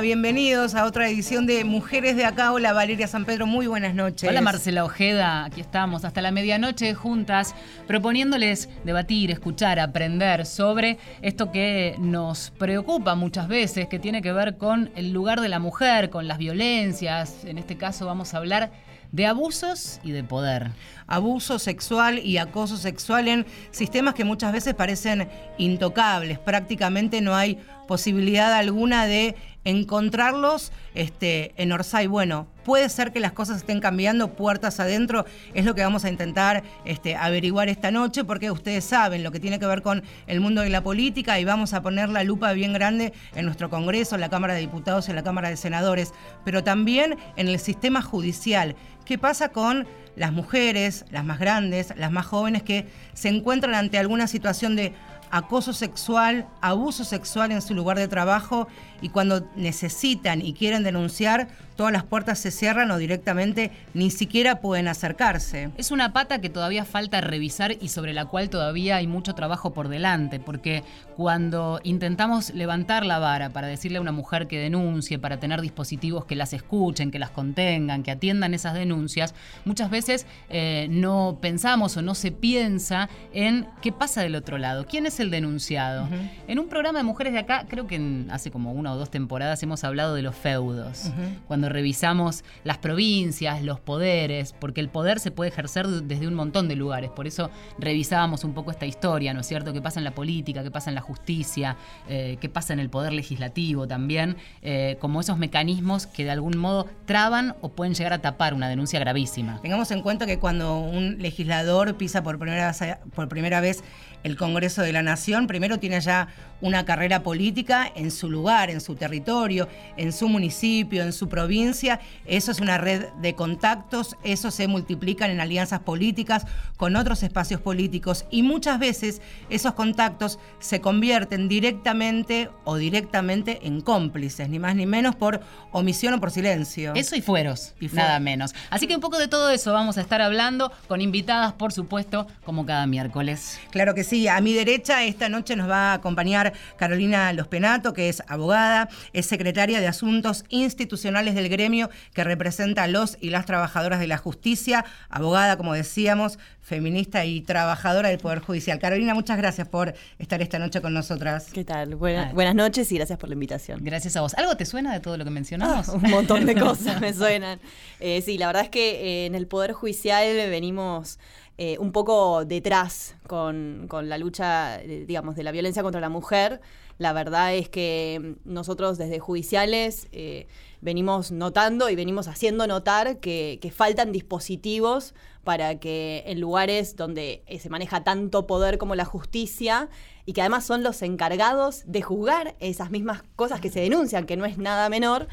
[0.00, 2.52] Bienvenidos a otra edición de Mujeres de Acá.
[2.52, 4.30] Hola Valeria San Pedro, muy buenas noches.
[4.30, 7.54] Hola Marcela Ojeda, aquí estamos hasta la medianoche juntas
[7.86, 14.56] proponiéndoles debatir, escuchar, aprender sobre esto que nos preocupa muchas veces, que tiene que ver
[14.56, 17.44] con el lugar de la mujer, con las violencias.
[17.44, 18.70] En este caso vamos a hablar
[19.12, 20.70] de abusos y de poder.
[21.06, 26.38] Abuso sexual y acoso sexual en sistemas que muchas veces parecen intocables.
[26.38, 27.58] Prácticamente no hay
[27.88, 32.06] posibilidad alguna de encontrarlos este, en Orsay.
[32.06, 35.24] Bueno, puede ser que las cosas estén cambiando puertas adentro,
[35.54, 39.40] es lo que vamos a intentar este, averiguar esta noche, porque ustedes saben lo que
[39.40, 42.52] tiene que ver con el mundo de la política y vamos a poner la lupa
[42.52, 46.12] bien grande en nuestro Congreso, en la Cámara de Diputados, en la Cámara de Senadores,
[46.44, 48.76] pero también en el sistema judicial.
[49.04, 53.98] ¿Qué pasa con las mujeres, las más grandes, las más jóvenes que se encuentran ante
[53.98, 54.92] alguna situación de
[55.30, 58.68] acoso sexual, abuso sexual en su lugar de trabajo
[59.00, 61.48] y cuando necesitan y quieren denunciar,
[61.80, 65.70] todas las puertas se cierran o directamente ni siquiera pueden acercarse.
[65.78, 69.72] Es una pata que todavía falta revisar y sobre la cual todavía hay mucho trabajo
[69.72, 70.84] por delante, porque
[71.16, 76.26] cuando intentamos levantar la vara para decirle a una mujer que denuncie, para tener dispositivos
[76.26, 79.34] que las escuchen, que las contengan, que atiendan esas denuncias,
[79.64, 84.86] muchas veces eh, no pensamos o no se piensa en qué pasa del otro lado,
[84.86, 86.08] quién es el denunciado.
[86.46, 89.62] En un programa de mujeres de acá, creo que hace como una o dos temporadas
[89.62, 91.10] hemos hablado de los feudos,
[91.46, 96.68] cuando revisamos las provincias, los poderes, porque el poder se puede ejercer desde un montón
[96.68, 99.72] de lugares, por eso revisábamos un poco esta historia, ¿no es cierto?
[99.72, 101.76] ¿Qué pasa en la política, qué pasa en la justicia,
[102.08, 106.56] eh, qué pasa en el poder legislativo también, eh, como esos mecanismos que de algún
[106.56, 109.60] modo traban o pueden llegar a tapar una denuncia gravísima.
[109.62, 112.74] Tengamos en cuenta que cuando un legislador pisa por primera,
[113.14, 113.82] por primera vez
[114.22, 116.28] el Congreso de la Nación, primero tiene ya
[116.60, 122.00] una carrera política en su lugar, en su territorio, en su municipio, en su provincia.
[122.26, 127.60] Eso es una red de contactos, eso se multiplican en alianzas políticas con otros espacios
[127.60, 134.76] políticos y muchas veces esos contactos se convierten directamente o directamente en cómplices, ni más
[134.76, 135.40] ni menos por
[135.72, 136.92] omisión o por silencio.
[136.94, 138.54] Eso y fueros, y nada menos.
[138.68, 142.26] Así que un poco de todo eso vamos a estar hablando con invitadas, por supuesto,
[142.44, 143.58] como cada miércoles.
[143.70, 147.92] Claro que sí sí, a mi derecha esta noche nos va a acompañar Carolina Lospenato,
[147.92, 153.30] que es abogada, es secretaria de Asuntos Institucionales del gremio que representa a los y
[153.30, 158.80] las trabajadoras de la justicia, abogada, como decíamos, feminista y trabajadora del Poder Judicial.
[158.80, 161.46] Carolina, muchas gracias por estar esta noche con nosotras.
[161.52, 161.94] ¿Qué tal?
[161.94, 163.78] buenas noches y gracias por la invitación.
[163.84, 164.34] Gracias a vos.
[164.34, 165.88] ¿Algo te suena de todo lo que mencionamos?
[165.88, 167.60] Ah, un montón de cosas me suenan.
[168.00, 171.20] Eh, sí, la verdad es que eh, en el Poder Judicial venimos
[171.62, 176.62] eh, un poco detrás con, la lucha, digamos, de la violencia contra la mujer.
[176.96, 180.46] La verdad es que nosotros desde judiciales eh,
[180.80, 185.12] venimos notando y venimos haciendo notar que, faltan dispositivos
[185.44, 189.90] para que en lugares donde eh, se maneja tanto poder como la justicia
[190.24, 194.38] y que además son los encargados de juzgar esas mismas cosas que se denuncian, que
[194.38, 195.28] no es nada menor,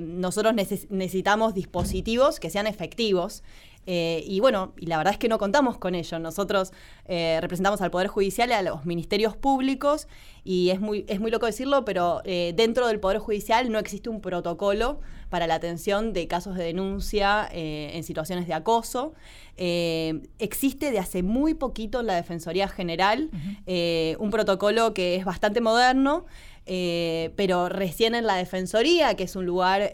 [0.00, 3.42] nosotros necesitamos dispositivos que sean efectivos
[3.90, 6.18] eh, y bueno, y la verdad es que no contamos con ello.
[6.18, 6.72] Nosotros
[7.06, 10.08] eh, representamos al Poder Judicial y a los ministerios públicos,
[10.44, 14.10] y es muy, es muy loco decirlo, pero eh, dentro del Poder Judicial no existe
[14.10, 15.00] un protocolo
[15.30, 19.14] para la atención de casos de denuncia en situaciones de acoso.
[19.56, 23.30] existe de hace muy poquito en la Defensoría General
[24.18, 26.24] un protocolo que es bastante moderno.
[26.64, 29.92] pero recién en la Defensoría, que es un lugar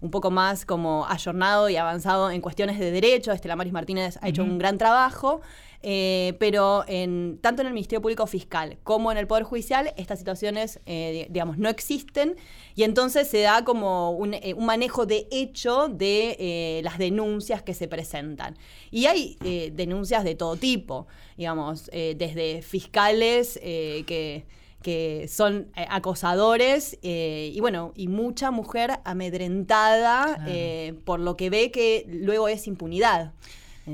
[0.00, 3.32] un poco más como ayornado y avanzado en cuestiones de derecho.
[3.32, 5.40] Estela Maris Martínez ha hecho un gran trabajo.
[5.82, 10.18] Eh, pero en, tanto en el Ministerio Público Fiscal como en el Poder Judicial, estas
[10.18, 12.34] situaciones, eh, digamos, no existen
[12.74, 17.86] y entonces se da como un, eh, manejo de hecho de las denuncias que se
[17.86, 18.56] presentan.
[18.90, 19.36] Y hay
[19.72, 21.06] denuncias de todo tipo,
[21.36, 24.46] digamos, desde fiscales que
[24.82, 31.50] que son eh, acosadores eh, y bueno, y mucha mujer amedrentada eh, por lo que
[31.50, 33.32] ve que luego es impunidad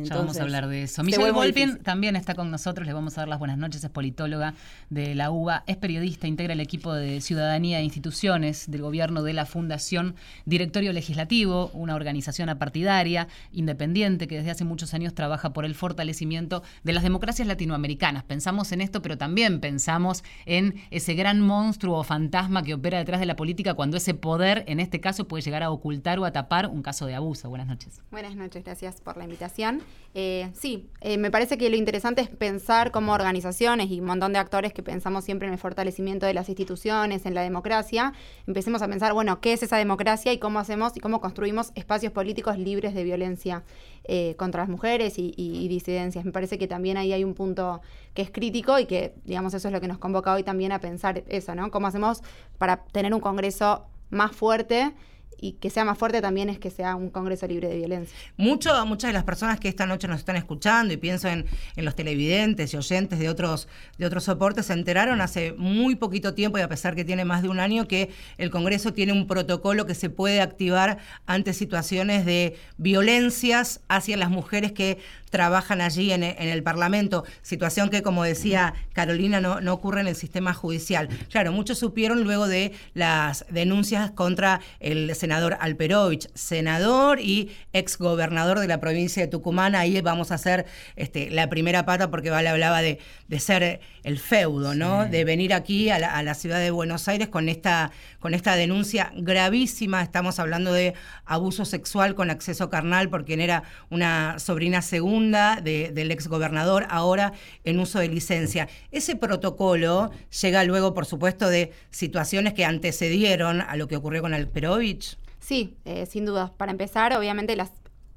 [0.02, 1.02] ya vamos a hablar de eso.
[1.02, 4.54] Michelle Wolpin también está con nosotros, le vamos a dar las buenas noches, es politóloga
[4.90, 9.32] de la UBA, es periodista, integra el equipo de Ciudadanía e Instituciones del gobierno de
[9.32, 15.64] la Fundación Directorio Legislativo, una organización apartidaria, independiente, que desde hace muchos años trabaja por
[15.64, 18.24] el fortalecimiento de las democracias latinoamericanas.
[18.24, 23.20] Pensamos en esto, pero también pensamos en ese gran monstruo o fantasma que opera detrás
[23.20, 26.32] de la política cuando ese poder, en este caso, puede llegar a ocultar o a
[26.32, 27.48] tapar un caso de abuso.
[27.48, 28.02] Buenas noches.
[28.10, 29.82] Buenas noches, gracias por la invitación.
[30.16, 34.32] Eh, sí, eh, me parece que lo interesante es pensar como organizaciones y un montón
[34.32, 38.12] de actores que pensamos siempre en el fortalecimiento de las instituciones, en la democracia,
[38.46, 42.12] empecemos a pensar, bueno, ¿qué es esa democracia y cómo hacemos y cómo construimos espacios
[42.12, 43.64] políticos libres de violencia
[44.04, 46.24] eh, contra las mujeres y, y, disidencias?
[46.24, 47.80] Me parece que también ahí hay un punto
[48.14, 50.78] que es crítico y que, digamos, eso es lo que nos convoca hoy también a
[50.78, 51.72] pensar eso, ¿no?
[51.72, 52.22] ¿Cómo hacemos
[52.58, 54.92] para tener un Congreso más fuerte?
[55.40, 58.16] Y que sea más fuerte también es que sea un Congreso libre de violencia.
[58.36, 61.46] Mucho, muchas de las personas que esta noche nos están escuchando y pienso en,
[61.76, 66.58] los televidentes y oyentes de otros, de otros soportes se enteraron hace muy poquito tiempo
[66.58, 69.86] y a pesar que tiene más de un año que el Congreso tiene un protocolo
[69.86, 74.98] que se puede activar ante situaciones de violencias hacia las mujeres que
[75.34, 80.14] trabajan allí en, el Parlamento, situación que, como decía Carolina, no, no ocurre en el
[80.14, 81.08] sistema judicial.
[81.28, 88.68] Claro, muchos supieron luego de las denuncias contra el senador Alperovich, senador y exgobernador de
[88.68, 89.74] la provincia de Tucumán.
[89.74, 94.20] Ahí vamos a hacer este, la primera pata porque Vale hablaba de, de ser el
[94.20, 95.06] feudo, ¿no?
[95.06, 97.90] De venir aquí a la, ciudad de Buenos Aires con esta,
[98.20, 100.02] con esta denuncia gravísima.
[100.02, 100.94] Estamos hablando de
[101.24, 107.32] abuso sexual con acceso carnal por quien era una sobrina segunda del ex gobernador, ahora
[107.64, 108.68] en uso de licencia.
[108.90, 110.10] Ese protocolo
[110.42, 115.16] llega luego, por supuesto, de situaciones que antecedieron a lo que ocurrió con Alperovich.
[115.40, 116.52] Sí, eh, sin duda.
[116.56, 117.70] Para empezar, obviamente las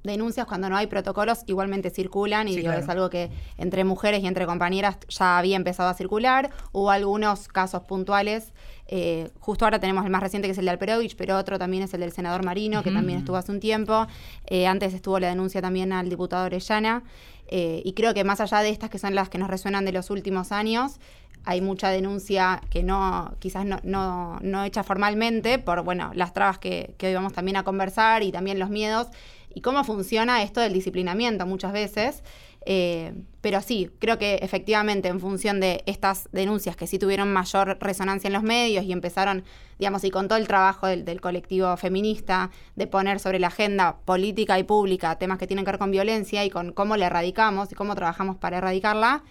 [0.07, 4.45] denuncias cuando no hay protocolos igualmente circulan y es algo que entre mujeres y entre
[4.45, 6.50] compañeras ya había empezado a circular.
[6.71, 8.54] Hubo algunos casos puntuales.
[8.88, 11.83] Eh, justo ahora tenemos el más reciente que es el de Alperovich, pero otro también
[11.83, 14.07] es el del senador Marino, que también estuvo hace un tiempo.
[14.45, 17.04] Eh, antes estuvo la denuncia también al diputado Orellana.
[17.50, 19.92] Eh, y creo que más allá de estas que son las que nos resuenan de
[19.92, 21.00] los últimos años,
[21.45, 26.59] hay mucha denuncia que no, quizás no, no, no hecha formalmente por bueno, las trabas
[26.59, 29.07] que, que hoy vamos también a conversar y también los miedos
[29.57, 32.21] y cómo funciona esto del disciplinamiento muchas veces.
[32.68, 33.12] Eh,
[33.42, 38.27] pero sí, creo que efectivamente en función de estas denuncias que sí tuvieron mayor resonancia
[38.27, 39.44] en los medios y empezaron,
[39.80, 43.98] digamos, y con todo el trabajo del, del, colectivo feminista de poner sobre la agenda
[44.06, 47.71] política y pública temas que tienen que ver con violencia y con cómo la erradicamos
[47.71, 49.24] y cómo trabajamos para erradicarla,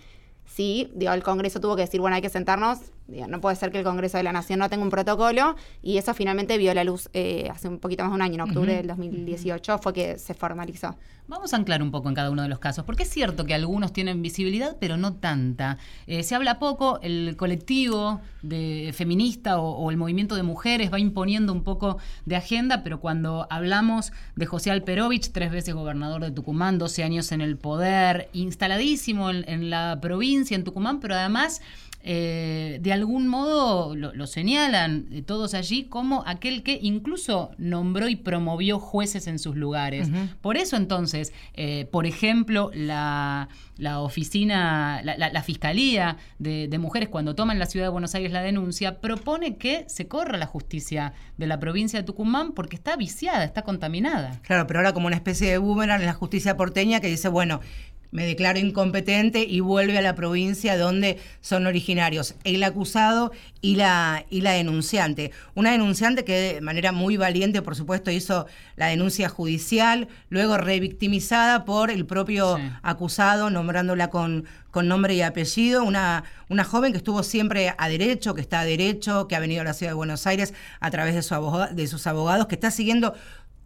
[0.44, 3.78] sí, digo, el Congreso tuvo que decir, bueno, hay que sentarnos, no puede ser que
[3.78, 7.08] el Congreso de la Nación no tenga un protocolo, y eso finalmente vio la luz
[7.12, 10.34] eh, hace un poquito más de un año, en octubre del 2018, fue que se
[10.34, 10.96] formalizó.
[11.28, 13.54] Vamos a anclar un poco en cada uno de los casos, porque es cierto que
[13.54, 15.76] algunos tienen visibilidad, pero no tanta.
[16.06, 21.52] Eh, se habla poco, el colectivo de feminista o, el movimiento de mujeres va imponiendo
[21.52, 26.78] un poco de agenda, pero cuando hablamos de José Alperovich, tres veces gobernador de Tucumán,
[26.78, 31.60] 12 años en el poder, instaladísimo en la provincia, en Tucumán, pero además
[32.08, 38.14] eh, de algún modo lo, señalan eh, todos allí como aquel que incluso nombró y
[38.14, 40.08] promovió jueces en sus lugares.
[40.40, 43.48] Por eso entonces, eh, por ejemplo, la,
[43.98, 48.42] oficina, la, Fiscalía de, de, Mujeres, cuando toma en la ciudad de Buenos Aires la
[48.42, 53.42] denuncia, propone que se corra la justicia de la provincia de Tucumán porque está viciada,
[53.42, 54.40] está contaminada.
[54.42, 57.60] Claro, pero ahora como una especie de boomerang en la justicia porteña que dice, bueno,
[58.16, 62.34] me declaro incompetente y vuelve a la provincia donde son originarios.
[62.44, 63.30] El acusado
[63.60, 65.32] y la, y la denunciante.
[65.54, 68.46] Una denunciante que de manera muy valiente, por supuesto, hizo
[68.76, 75.84] la denuncia judicial, luego revictimizada por el propio acusado, nombrándola con, con nombre y apellido,
[75.84, 79.60] una, una joven que estuvo siempre a derecho, que está a derecho, que ha venido
[79.60, 81.34] a la ciudad de Buenos Aires a través de, su
[81.70, 83.12] de sus abogados, que está siguiendo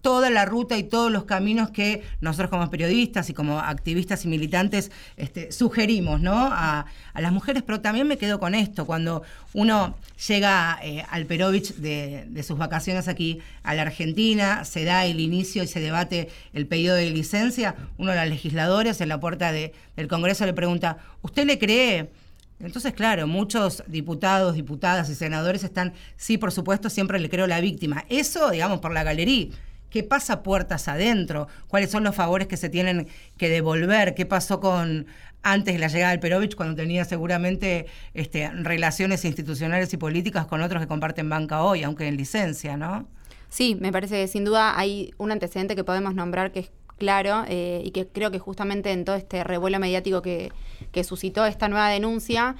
[0.02, 4.28] toda la ruta y todos los caminos que nosotros como periodistas y como activistas y
[4.28, 6.48] militantes este, sugerimos ¿no?
[6.50, 11.74] a, las mujeres, pero también me quedo con esto, cuando uno llega eh, al Perovich
[11.74, 16.66] de, sus vacaciones aquí a la Argentina, se da el inicio y se debate el
[16.66, 21.44] pedido de licencia, uno de los legisladores en la puerta del Congreso le pregunta, ¿usted
[21.46, 22.10] le cree?
[22.58, 27.60] Entonces, claro, muchos diputados, diputadas y senadores están, sí, por supuesto, siempre le creo la
[27.60, 28.04] víctima.
[28.08, 29.48] Eso, digamos, por la galería
[29.90, 34.60] qué pasa puertas adentro, cuáles son los favores que se tienen que devolver, qué pasó
[34.60, 35.06] con
[35.42, 40.60] antes de la llegada del Perovich, cuando tenía seguramente este, relaciones institucionales y políticas con
[40.60, 43.08] otros que comparten banca hoy, aunque en licencia, ¿no?
[43.48, 47.44] Sí, me parece que sin duda hay un antecedente que podemos nombrar que es claro
[47.48, 50.52] eh, y que creo que justamente en todo este revuelo mediático que,
[50.92, 52.56] que suscitó esta nueva denuncia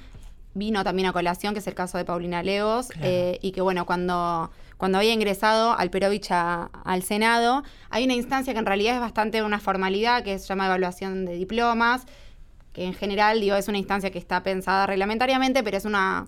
[0.53, 3.85] vino también a colación, que es el caso de Paulina Leos, eh, y que bueno,
[3.85, 9.43] cuando cuando había ingresado Alperovich al Senado, hay una instancia que en realidad es bastante
[9.43, 12.07] una formalidad, que se llama evaluación de diplomas,
[12.73, 16.25] que en general digo, es una instancia que está pensada reglamentariamente, pero es una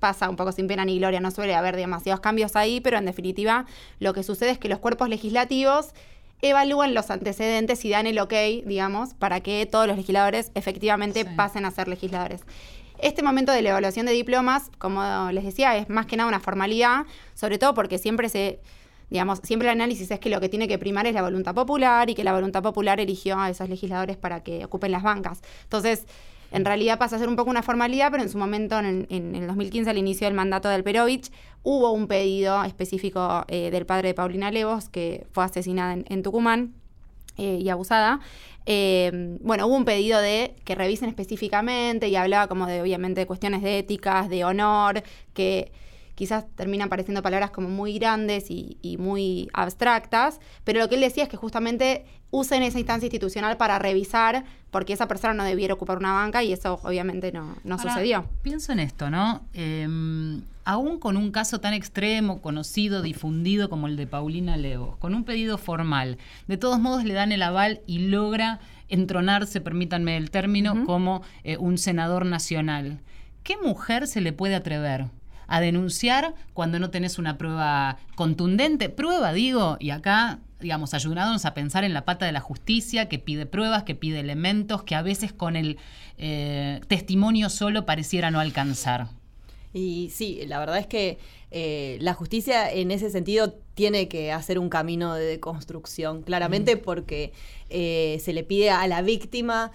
[0.00, 3.04] pasa un poco sin pena ni gloria, no suele haber demasiados cambios ahí, pero en
[3.04, 3.66] definitiva
[4.00, 5.94] lo que sucede es que los cuerpos legislativos
[6.40, 8.34] evalúan los antecedentes y dan el ok,
[8.66, 12.40] digamos, para que todos los legisladores efectivamente pasen a ser legisladores.
[13.02, 16.38] Este momento de la evaluación de diplomas, como les decía, es más que nada una
[16.38, 17.04] formalidad,
[17.34, 18.60] sobre todo porque siempre se,
[19.10, 22.08] digamos, siempre el análisis es que lo que tiene que primar es la voluntad popular
[22.10, 25.42] y que la voluntad popular eligió a esos legisladores para que ocupen las bancas.
[25.64, 26.06] Entonces,
[26.52, 29.46] en realidad pasa a ser un poco una formalidad, pero en su momento, en, el
[29.48, 31.32] 2015, al inicio del mandato del Perovich,
[31.64, 36.72] hubo un pedido específico eh, del padre de Paulina Levos, que fue asesinada en, Tucumán
[37.36, 38.20] eh, y abusada.
[38.66, 43.62] Eh, bueno, hubo un pedido de que revisen específicamente y hablaba como de, obviamente, cuestiones
[43.62, 45.02] de éticas, de honor,
[45.34, 45.72] que
[46.14, 51.24] quizás terminan pareciendo palabras como muy grandes y, muy abstractas, pero lo que él decía
[51.24, 55.98] es que justamente usen esa instancia institucional para revisar porque esa persona no debiera ocupar
[55.98, 58.24] una banca y eso obviamente no, sucedió.
[58.40, 59.42] Pienso en esto, ¿no?
[59.52, 65.14] Em, aún con un caso tan extremo, conocido, difundido como el de Paulina Leo, con
[65.14, 66.16] un pedido formal,
[66.48, 71.58] de todos modos le dan el aval y logra entronarse, permítanme el término, como eh,
[71.58, 73.00] un senador nacional.
[73.42, 75.06] ¿Qué mujer se le puede atrever
[75.52, 78.88] a denunciar cuando no tenés una prueba contundente.
[78.88, 83.18] Prueba, digo, y acá digamos, ayudándonos a pensar en la pata de la justicia, que
[83.18, 85.78] pide pruebas, que pide elementos, que a veces con el
[86.16, 89.08] eh, testimonio solo pareciera no alcanzar.
[89.74, 91.18] Y sí, la verdad es que
[91.52, 97.32] eh, la justicia en ese sentido tiene que hacer un camino de construcción, claramente porque
[97.70, 99.70] eh, se le pide a la víctima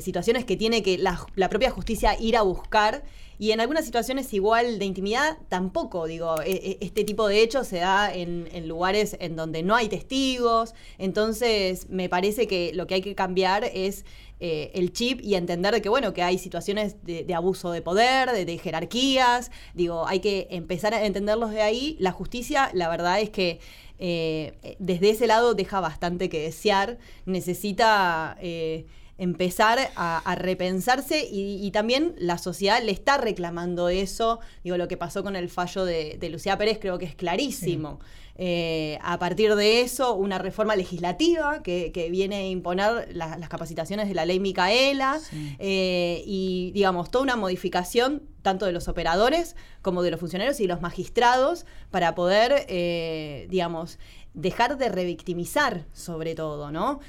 [0.00, 3.02] situaciones que tiene que la propia justicia ir a buscar
[3.40, 7.66] y en algunas situaciones igual de intimidad tampoco, digo, e, e, este tipo de hechos
[7.66, 12.96] se da en, lugares en donde no hay testigos, entonces me parece que lo que
[12.96, 14.04] hay que cambiar es
[14.40, 18.58] eh, el chip y entender que, bueno, que hay situaciones de, abuso de poder, de,
[18.58, 21.96] jerarquías, digo, hay que empezar a entenderlos de ahí.
[21.98, 23.60] La justicia, la verdad es que
[23.98, 28.36] eh, desde ese lado deja bastante que desear, necesita...
[28.40, 28.86] Eh,
[29.20, 34.40] empezar a, repensarse y, también la sociedad le está reclamando eso.
[34.64, 38.00] Digo, lo que pasó con el fallo de, Lucía Pérez creo que es clarísimo.
[38.36, 44.14] Eh, a partir de eso, una reforma legislativa que, viene a imponer las capacitaciones de
[44.14, 45.20] la ley Micaela
[45.58, 50.66] eh, y, digamos, toda una modificación tanto de los operadores como de los funcionarios y
[50.66, 53.98] los magistrados para poder, eh, digamos,
[54.32, 57.00] dejar de revictimizar sobre todo, ¿no?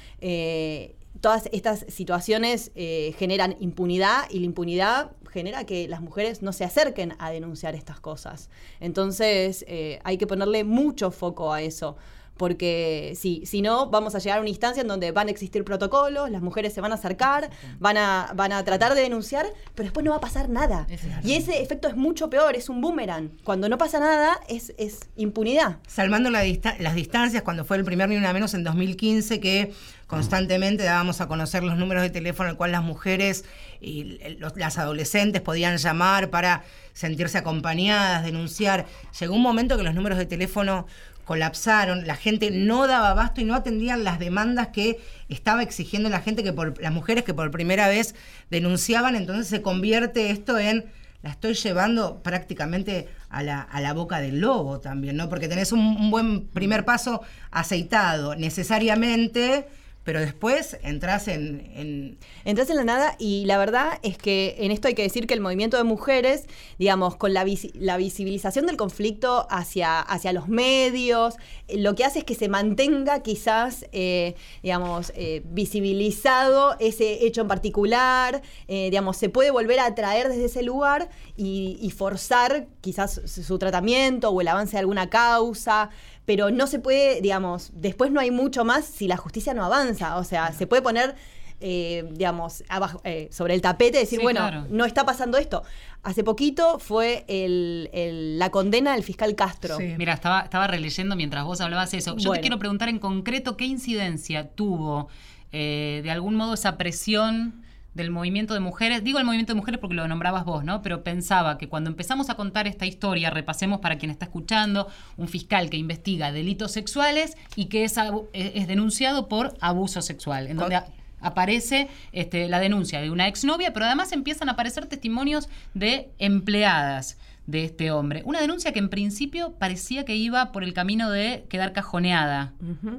[1.22, 6.64] Todas estas situaciones eh, generan impunidad y la impunidad genera que las mujeres no se
[6.64, 8.50] acerquen a denunciar estas cosas.
[8.80, 11.96] Entonces eh, hay que ponerle mucho foco a eso
[12.36, 15.64] porque si, si no, vamos a llegar a una instancia en donde van a existir
[15.64, 19.84] protocolos, las mujeres se van a acercar, van a, van a tratar de denunciar, pero
[19.84, 20.86] después no va a pasar nada.
[21.22, 23.30] y ese efecto es mucho peor, es un boomerang.
[23.44, 25.78] Cuando no pasa nada, es, es impunidad.
[25.86, 29.72] Salvando las distancias, cuando fue el primer Ni Una Menos en 2015, que
[30.12, 33.46] constantemente dábamos a conocer los números de teléfono al cual las mujeres
[33.80, 34.18] y
[34.56, 38.84] las adolescentes podían llamar para sentirse acompañadas, denunciar.
[39.18, 40.86] Llegó un momento que los números de teléfono
[41.24, 45.00] colapsaron, la gente no daba abasto y no atendían las demandas que
[45.30, 48.14] estaba exigiendo la gente que por las mujeres que por primera vez
[48.50, 50.84] denunciaban, entonces se convierte esto en
[51.22, 55.30] la estoy llevando prácticamente a la, a la boca del lobo también, ¿no?
[55.30, 59.68] Porque tenés un buen primer paso aceitado, necesariamente
[60.04, 64.72] pero después entras en, en, Entras en la nada y la verdad es que en
[64.72, 66.46] esto hay que decir que el movimiento de mujeres,
[66.78, 71.36] digamos, con la, visibilización del conflicto hacia, hacia los medios,
[71.68, 77.42] eh, lo que hace es que se mantenga quizás, eh, digamos, eh, visibilizado ese hecho
[77.42, 83.20] en particular, digamos, se puede volver a atraer desde ese lugar y, y forzar quizás
[83.26, 85.90] su tratamiento o el avance de alguna causa
[86.24, 90.16] pero no se puede, digamos, después no hay mucho más si la justicia no avanza.
[90.16, 91.14] O sea, se puede poner,
[91.60, 95.62] eh, digamos, abajo, eh, sobre el tapete y decir, bueno, no está pasando esto.
[96.02, 99.78] Hace poquito fue la condena del fiscal Castro.
[99.78, 102.16] Mira, estaba, estaba releyendo mientras vos hablabas eso.
[102.16, 105.08] Yo te quiero preguntar en concreto qué incidencia tuvo
[105.54, 107.61] eh, de algún modo esa presión
[107.94, 110.82] del movimiento de mujeres, digo el movimiento de mujeres porque lo nombrabas vos, ¿no?
[110.82, 115.28] Pero pensaba que cuando empezamos a contar esta historia, repasemos para quien está escuchando, un
[115.28, 117.96] fiscal que investiga delitos sexuales y que es,
[118.32, 120.80] es denunciado por abuso sexual, en donde
[121.20, 127.18] aparece este, la denuncia de una exnovia, pero además empiezan a aparecer testimonios de empleadas
[127.46, 128.22] de este hombre.
[128.24, 132.52] Una denuncia que en principio parecía que iba por el camino de quedar cajoneada.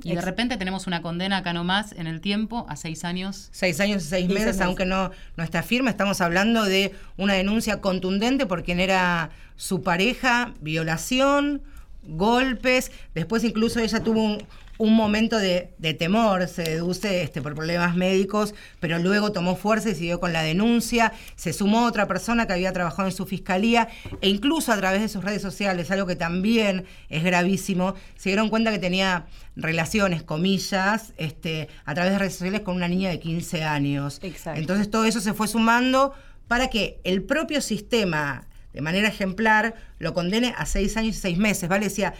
[0.03, 3.49] Y de repente tenemos una condena acá nomás en el tiempo a seis años.
[3.51, 5.89] Seis años y seis meses, aunque no, no está firme.
[5.89, 11.61] Estamos hablando de una denuncia contundente por quien era su pareja, violación,
[12.03, 12.91] golpes.
[13.13, 14.43] Después incluso ella tuvo un
[14.79, 20.19] momento de, temor, se deduce este, por problemas médicos, pero luego tomó fuerza y siguió
[20.19, 21.13] con la denuncia.
[21.35, 23.87] Se sumó otra persona que había trabajado en su fiscalía
[24.21, 28.49] e incluso a través de sus redes sociales, algo que también es gravísimo, se dieron
[28.49, 33.19] cuenta que tenía relaciones, comillas, este, a través de redes sociales con una niña de
[33.19, 34.19] 15 años.
[34.55, 36.13] Entonces todo eso se fue sumando
[36.47, 41.37] para que el propio sistema de manera ejemplar lo condene a seis años y seis
[41.37, 41.85] meses, ¿vale?
[41.85, 42.15] Decía,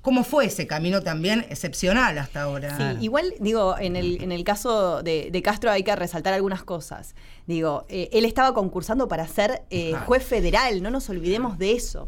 [0.00, 2.76] ¿Cómo fue ese camino también excepcional hasta ahora?
[2.76, 7.16] Sí, igual, digo, en el, en el caso de, Castro hay que resaltar algunas cosas.
[7.48, 12.06] Digo, eh, él estaba concursando para ser eh, juez federal, no nos olvidemos de eso.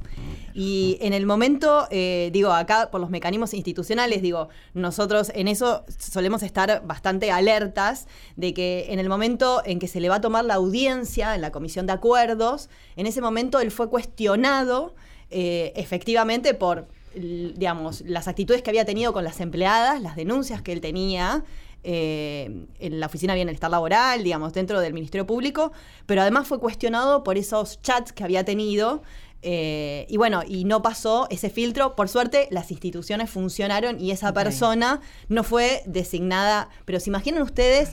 [0.54, 5.84] Y en el momento, eh, digo, acá por los mecanismos institucionales, digo, nosotros en eso
[5.98, 8.06] solemos estar bastante alertas
[8.36, 11.40] de que en el momento en que se le va a tomar la audiencia en
[11.40, 14.94] la comisión de acuerdos, en ese momento él fue cuestionado
[15.32, 20.80] efectivamente por digamos, las actitudes que había tenido con las empleadas, las denuncias que él
[20.80, 21.44] tenía
[21.82, 25.72] eh, en la Oficina de Bienestar Laboral, digamos, dentro del Ministerio Público,
[26.06, 29.02] pero además fue cuestionado por esos chats que había tenido.
[29.42, 31.96] Eh, y bueno, y no pasó ese filtro.
[31.96, 36.68] Por suerte, las instituciones funcionaron y esa persona no fue designada.
[36.84, 37.92] Pero se imaginan ustedes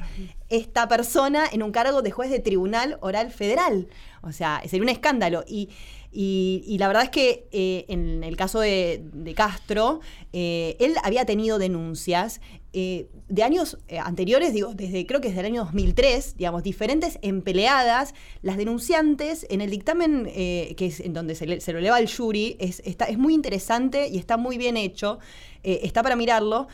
[0.49, 3.87] esta persona en un cargo de juez de tribunal oral federal.
[4.21, 5.45] O sea, sería un escándalo.
[5.47, 5.69] Y
[6.11, 9.99] y, la verdad es que eh, en el caso de, Castro,
[10.33, 12.41] eh, él había tenido denuncias
[12.73, 18.13] eh, de años anteriores, digo, desde creo que desde el año 2003, digamos, diferentes empleadas,
[18.41, 22.81] las denunciantes, en el dictamen que es en donde se, lo eleva al jury, es,
[22.85, 25.19] está, es muy interesante y está muy bien hecho,
[25.63, 26.67] está para mirarlo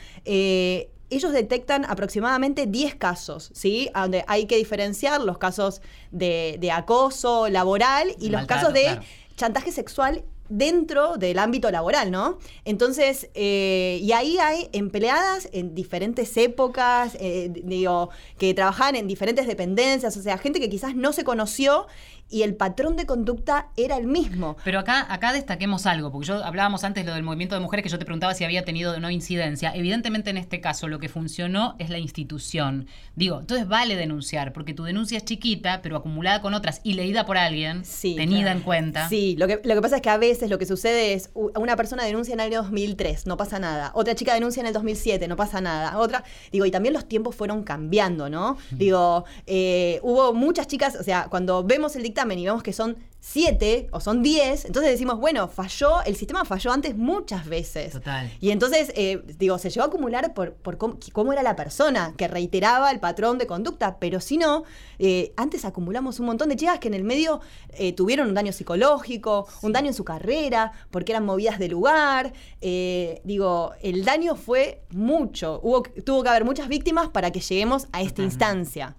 [1.14, 3.90] ellos detectan aproximadamente 10 casos, ¿sí?
[3.94, 9.00] Donde hay que diferenciar los casos de, acoso laboral y los casos de
[9.36, 12.38] chantaje sexual dentro del ámbito laboral, ¿no?
[12.66, 19.48] Entonces, eh, y ahí hay empleadas en diferentes épocas, eh, digo, que trabajan en diferentes
[19.48, 21.88] dependencias, o sea, gente que quizás no se conoció
[22.34, 24.58] y el patrón de conducta era el mismo.
[24.64, 27.90] Pero acá, acá destaquemos algo, porque yo hablábamos antes lo del movimiento de mujeres que
[27.90, 29.72] yo te preguntaba si había tenido o no incidencia.
[29.76, 32.88] Evidentemente en este caso lo que funcionó es la institución.
[33.16, 37.28] Digo, entonces vale denunciar, porque tu denuncia es chiquita, pero acumulada con otras y leída
[37.28, 39.08] por alguien, tenida en cuenta.
[39.10, 41.76] Sí, lo que, lo que pasa es que a veces lo que sucede es una
[41.76, 43.92] persona denuncia en el año 2003, no pasa nada.
[43.94, 46.00] Otra chica denuncia en el 2007, no pasa nada.
[46.00, 48.58] Otra, digo, y también los tiempos fueron cambiando, ¿no?
[48.72, 52.98] Digo, eh, hubo muchas chicas, o sea, cuando vemos el dictamen, y vemos que son
[53.26, 57.94] siete o son diez, entonces decimos, bueno, falló, el sistema falló antes muchas veces.
[57.94, 58.30] Total.
[58.42, 62.28] Y entonces, eh, digo, se llegó a acumular por, por cómo, era la persona que
[62.28, 64.66] reiteraba el patrón de conducta, pero si no,
[65.00, 68.52] eh, antes acumulamos un montón de chicas que en el medio eh, tuvieron un daño
[68.52, 72.34] psicológico, un daño en su carrera, porque eran movidas de lugar.
[72.62, 75.62] digo, el daño fue mucho.
[75.64, 78.98] Hubo, tuvo que haber muchas víctimas para que lleguemos a esta instancia.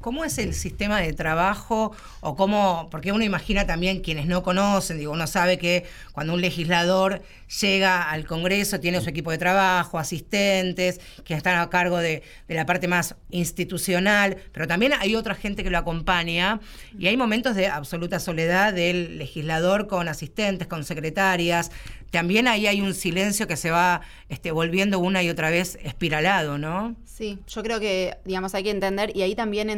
[0.00, 4.98] ¿Cómo es el sistema de trabajo o cómo, porque uno imagina también quienes no conocen,
[4.98, 7.20] digo, uno sabe que cuando un legislador
[7.60, 12.66] llega al Congreso tiene su equipo de trabajo, asistentes, que están a cargo de, la
[12.66, 16.60] parte más institucional, pero también hay otra gente que lo acompaña
[16.98, 21.70] y hay momentos de absoluta soledad del legislador con asistentes, con secretarias.
[22.10, 26.56] También ahí hay un silencio que se va este, volviendo una y otra vez espiralado,
[26.56, 26.96] ¿no?
[27.04, 29.70] Sí, yo creo que, digamos, hay que entender, y ahí también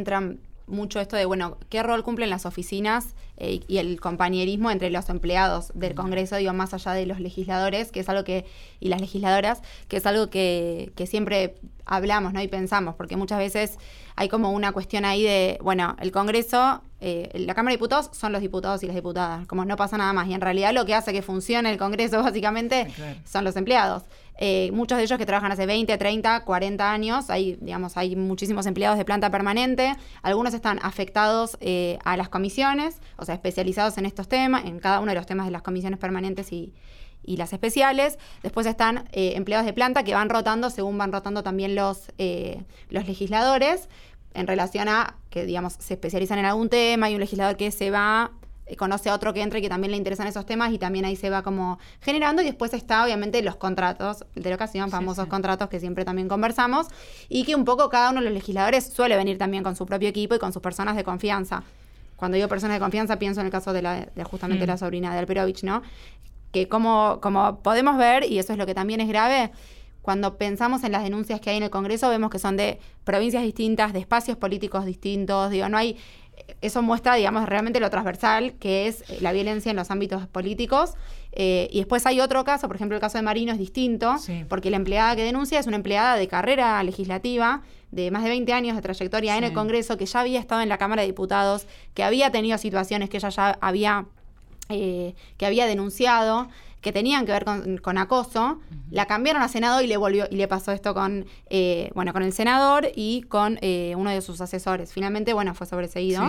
[0.70, 5.08] mucho esto de, bueno, qué rol cumplen las oficinas eh, y el compañerismo entre los
[5.08, 8.46] empleados del Congreso, digo, más allá de los legisladores, que es algo que,
[8.78, 12.40] y las legisladoras, que es algo que, que siempre hablamos, ¿no?
[12.40, 13.78] Y pensamos, porque muchas veces
[14.16, 18.32] hay como una cuestión ahí de, bueno, el Congreso, eh, la Cámara de Diputados son
[18.32, 20.28] los diputados y las diputadas, como no pasa nada más.
[20.28, 22.92] Y en realidad lo que hace que funcione el Congreso básicamente
[23.24, 24.04] son los empleados.
[24.42, 28.64] Eh, muchos de ellos que trabajan hace 20, 30, 40 años, hay, digamos, hay muchísimos
[28.64, 34.06] empleados de planta permanente, algunos están afectados eh, a las comisiones, o sea, especializados en
[34.06, 36.72] estos temas, en cada uno de los temas de las comisiones permanentes y,
[37.22, 38.18] y las especiales.
[38.42, 42.10] Después están eh, empleados de planta que van rotando según van rotando también los,
[42.88, 43.90] los legisladores
[44.32, 47.90] en relación a que, digamos, se especializan en algún tema y un legislador que se
[47.90, 48.30] va
[48.76, 51.16] conoce a otro que entra y que también le interesan esos temas y también ahí
[51.16, 55.68] se va como generando y después está obviamente los contratos de la ocasión, famosos contratos
[55.68, 56.86] que siempre también conversamos
[57.28, 60.08] y que un poco cada uno de los legisladores suele venir también con su propio
[60.08, 61.62] equipo y con sus personas de confianza.
[62.16, 64.68] Cuando digo personas de confianza pienso en el caso de, la, de justamente mm.
[64.68, 65.82] la sobrina de Alperovich, ¿no?
[66.52, 69.50] que como, como podemos ver, y eso es lo que también es grave,
[70.02, 73.42] cuando pensamos en las denuncias que hay en el Congreso, vemos que son de provincias
[73.42, 75.98] distintas, de espacios políticos distintos, digo, no hay
[76.60, 80.94] eso muestra, digamos, realmente lo transversal que es eh, la violencia en los ámbitos políticos.
[81.32, 84.16] Eh, y después hay otro caso, por ejemplo, el caso de Marino es distinto,
[84.48, 88.52] porque la empleada que denuncia es una empleada de carrera legislativa, de más de 20
[88.52, 91.66] años de trayectoria en el Congreso, que ya había estado en la Cámara de Diputados,
[91.94, 94.06] que había tenido situaciones que ella ya había,
[94.68, 96.48] eh, que había denunciado
[96.80, 97.44] que tenían que ver
[97.82, 101.90] con, acoso, la cambiaron a Senado y le volvió y le pasó esto con eh,
[101.94, 104.92] bueno con el senador y con eh, uno de sus asesores.
[104.92, 106.22] Finalmente, bueno, fue sobreseído.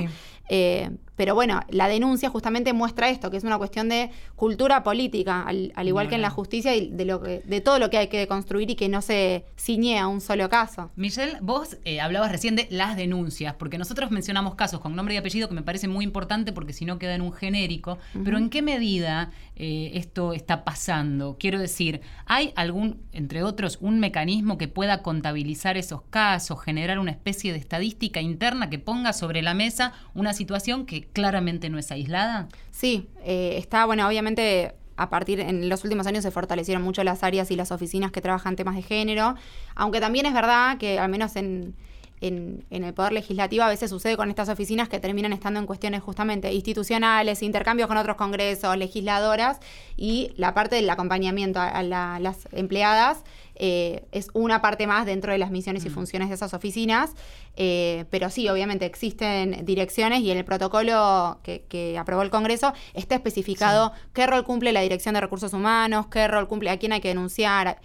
[0.50, 0.90] Eh,
[1.22, 5.72] pero bueno, la denuncia justamente muestra esto, que es una cuestión de cultura política, al,
[5.88, 8.26] igual que en la justicia y de, lo que, de todo lo que hay que
[8.26, 10.90] construir y que no se ciñe a un solo caso.
[10.96, 15.18] Michelle, vos eh, hablabas recién de las denuncias, porque nosotros mencionamos casos con nombre y
[15.18, 18.50] apellido que me parece muy importante porque si no queda en un genérico, pero ¿en
[18.50, 21.38] qué medida eh, esto está pasando?
[21.40, 27.12] Quiero decir, ¿hay algún, entre otros, un mecanismo que pueda contabilizar esos casos, generar una
[27.12, 31.92] especie de estadística interna que ponga sobre la mesa una situación que claramente no es
[31.92, 32.48] aislada?
[32.72, 37.24] Sí, eh, está, bueno, obviamente a partir, en los últimos años se fortalecieron mucho las
[37.24, 39.36] áreas y las oficinas que trabajan temas de género,
[39.76, 41.76] aunque también es verdad que al menos en,
[42.22, 46.02] en, el Poder Legislativo a veces sucede con estas oficinas que terminan estando en cuestiones
[46.02, 49.60] justamente institucionales, intercambios con otros congresos, legisladoras
[49.98, 53.24] y la parte del acompañamiento a, las empleadas
[53.56, 55.94] eh, es una parte más dentro de las misiones y mm.
[55.94, 57.12] funciones de esas oficinas.
[57.56, 63.16] Eh, pero sí, obviamente existen direcciones y en el protocolo que, aprobó el Congreso está
[63.16, 67.02] especificado qué rol cumple la Dirección de Recursos Humanos, qué rol cumple, a quién hay
[67.02, 67.80] que denunciar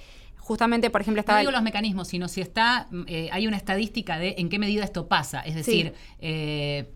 [0.47, 1.39] justamente, por ejemplo, estaba...
[1.39, 4.85] No digo los mecanismos, sino si está, eh, hay una estadística de en qué medida
[4.85, 5.41] esto pasa.
[5.41, 6.89] Es decir, eh,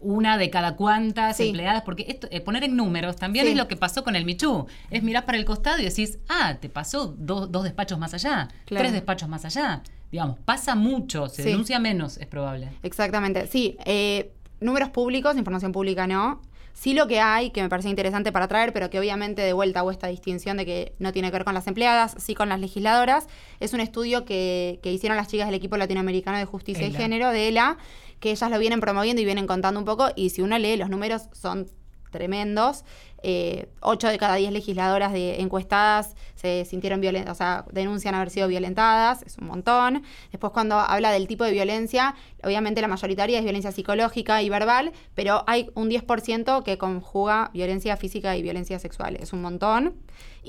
[0.00, 3.76] una de cada cuantas empleadas, porque esto, eh, poner en números también es lo que
[3.76, 4.66] pasó con el Michu.
[4.90, 8.92] Es mirar para el costado y decís, ah, te pasó dos despachos más allá, tres
[8.92, 9.82] despachos más allá.
[10.10, 12.70] Digamos, pasa mucho, se denuncia menos, es probable.
[12.82, 13.76] Exactamente, sí.
[14.60, 16.40] números públicos, información pública no.
[16.78, 19.80] Sí lo que hay, que me parece interesante para traer, pero que obviamente de vuelta
[19.80, 22.60] hago esta distinción de que no tiene que ver con las empleadas, sí con las
[22.60, 23.26] legisladoras,
[23.58, 27.48] es un estudio que, hicieron las chicas del equipo latinoamericano de justicia y género, de
[27.48, 27.78] ELA,
[28.20, 30.90] que ellas lo vienen promoviendo y vienen contando un poco, y si uno lee los
[30.90, 31.68] números son
[32.10, 32.84] tremendos.
[33.22, 38.30] Eh, ocho de cada diez legisladoras de encuestadas se sintieron violentas, o sea, denuncian haber
[38.30, 40.02] sido violentadas, es un montón.
[40.30, 44.92] Después cuando habla del tipo de violencia, obviamente la mayoritaria es violencia psicológica y verbal,
[45.14, 49.94] pero hay un 10% que conjuga violencia física y violencia sexual, es un montón.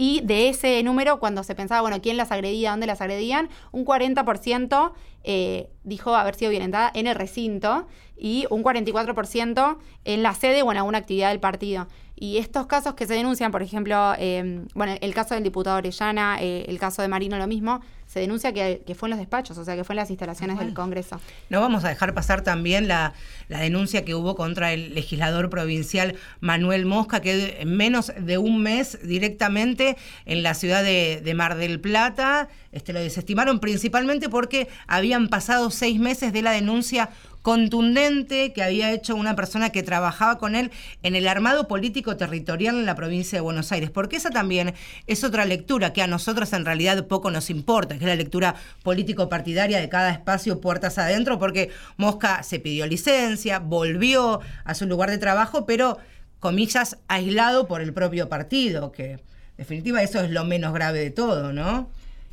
[0.02, 2.72] Y de ese número, cuando se pensaba, bueno, ¿quién las agredía?
[2.72, 3.50] ¿Dónde las agredían?
[3.74, 4.94] Un 40%
[5.26, 7.86] eh, dijo haber sido violentada en el recinto
[8.18, 11.90] y un 44% en la sede o en alguna actividad del partido.
[12.16, 16.38] Y estos casos que se denuncian, por ejemplo, eh, bueno, el caso del diputado Orellana,
[16.40, 19.64] eh, el caso de Marino, lo mismo, se denuncia que, fue en los despachos, o
[19.64, 21.22] sea, que fue en las instalaciones del Congreso.
[21.50, 23.14] No vamos a dejar pasar también la,
[23.50, 28.98] denuncia que hubo contra el legislador provincial Manuel Mosca, que en menos de un mes
[29.04, 29.96] directamente
[30.26, 36.00] en la ciudad de, Mar del Plata este, lo desestimaron principalmente porque habían pasado seis
[36.00, 40.72] meses de la denuncia contundente que había hecho una persona que trabajaba con él
[41.04, 44.74] en el armado político territorial en la provincia de Buenos Aires, porque esa también
[45.08, 48.56] es otra lectura que a nosotros en realidad poco nos importa, que es la lectura
[48.84, 55.10] político-partidaria de cada espacio puertas adentro, porque Mosca se pidió licencia, volvió a su lugar
[55.10, 55.98] de trabajo, pero
[56.40, 59.20] comillas aislado por el propio partido, que en
[59.58, 61.90] definitiva eso es lo menos grave de todo, ¿no?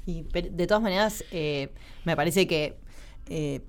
[0.07, 1.71] Y de todas maneras, eh,
[2.05, 2.77] me parece que
[3.29, 3.61] eh,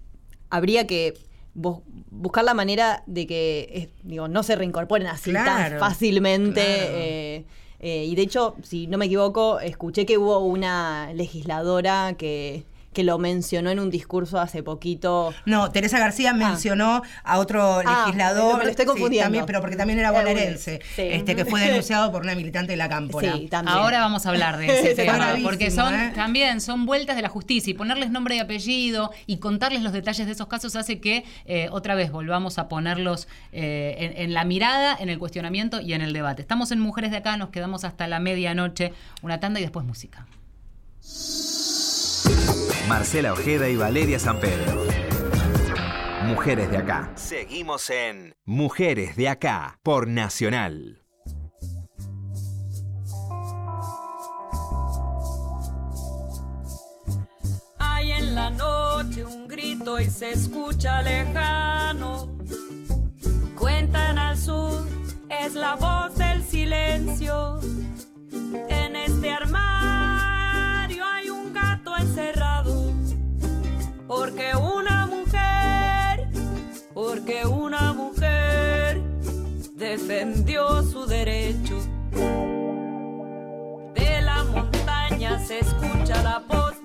[0.50, 1.14] habría que
[1.54, 6.62] buscar la manera de que eh, digo, no se reincorporen así tan fácilmente.
[6.64, 7.46] Eh,
[7.80, 12.64] eh, y de hecho, si no me equivoco, escuché que hubo una legisladora que
[12.98, 15.32] que lo mencionó en un discurso hace poquito.
[15.46, 16.34] No, Teresa García ah.
[16.34, 18.58] mencionó a otro ah, legislador.
[18.58, 19.26] Me lo estoy confundiendo.
[19.26, 22.90] también, pero porque también era bonaerense, este, que fue denunciado por una militante de la
[22.90, 23.34] Cámpora.
[23.34, 23.78] Sí, también.
[23.78, 26.12] Ahora vamos a hablar de ese tema, porque son ¿eh?
[26.16, 30.26] también son vueltas de la justicia y ponerles nombre y apellido y contarles los detalles
[30.26, 34.98] de esos casos hace que eh, otra vez volvamos a ponerlos eh, en, la mirada,
[35.00, 36.42] en el cuestionamiento y en el debate.
[36.42, 40.26] Estamos en Mujeres de Acá, nos quedamos hasta la medianoche, una tanda y después música.
[42.88, 44.86] Marcela Ojeda y Valeria San Pedro.
[46.24, 47.12] Mujeres de acá.
[47.16, 51.04] Seguimos en Mujeres de acá por Nacional.
[57.78, 62.38] Hay en la noche un grito y se escucha lejano.
[63.58, 64.88] Cuentan al sur,
[65.30, 67.60] es la voz del silencio.
[68.70, 69.77] En este armario
[74.08, 76.30] Porque una mujer,
[76.94, 79.02] porque una mujer
[79.76, 81.78] defendió su derecho.
[83.94, 86.77] De la montaña se escucha la voz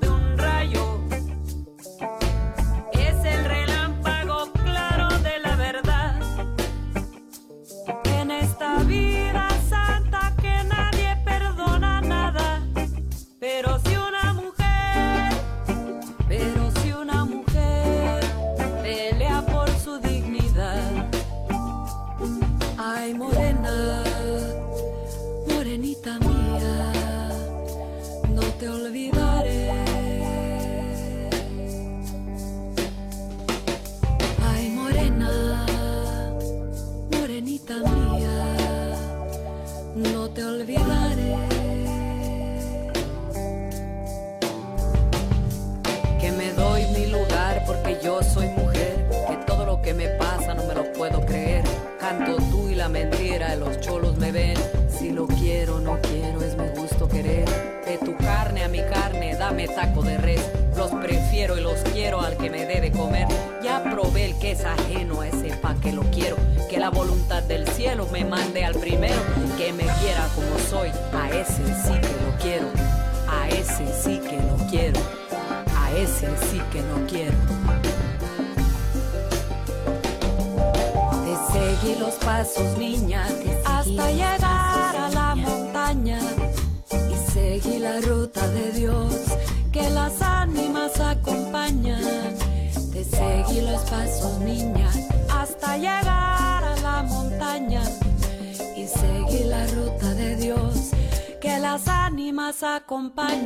[102.33, 103.45] las ánimas acompañan.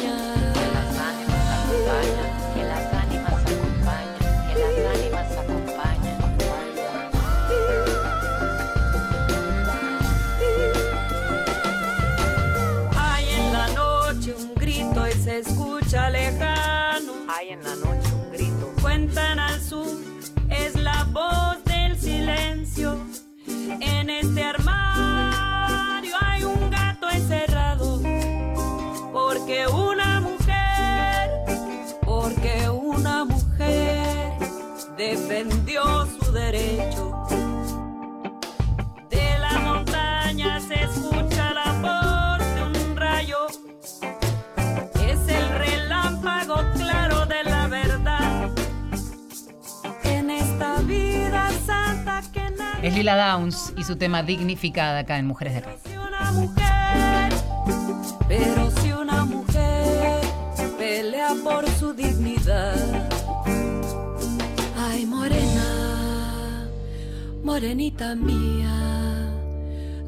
[0.54, 2.64] que las ánimas acompañan, que
[4.60, 6.18] las ánimas acompañan.
[12.96, 17.12] Hay en la noche un grito y se escucha lejano.
[17.28, 18.72] Hay en la noche un grito.
[18.80, 19.88] Cuentan al sur,
[20.48, 23.00] es la voz del silencio.
[23.80, 24.52] En este
[34.96, 37.12] defendió su derecho.
[39.10, 43.46] De la montaña se escucha la voz de un rayo.
[44.94, 48.50] Es el relámpago claro de la verdad.
[50.04, 55.26] En esta vida santa que nadie Es Lila Downs y su tema Dignificada acá en
[55.26, 57.32] Mujeres de si una mujer,
[58.28, 60.20] pero si una mujer
[60.78, 63.15] pelea por su dignidad.
[67.46, 69.30] Morenita mía,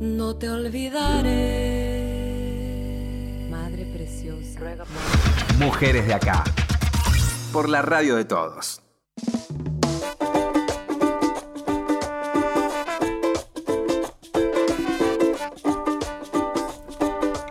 [0.01, 1.29] no te olvidaré.
[3.49, 4.59] Madre preciosa.
[5.61, 6.43] Mujeres de acá.
[7.53, 8.83] Por la radio de todos.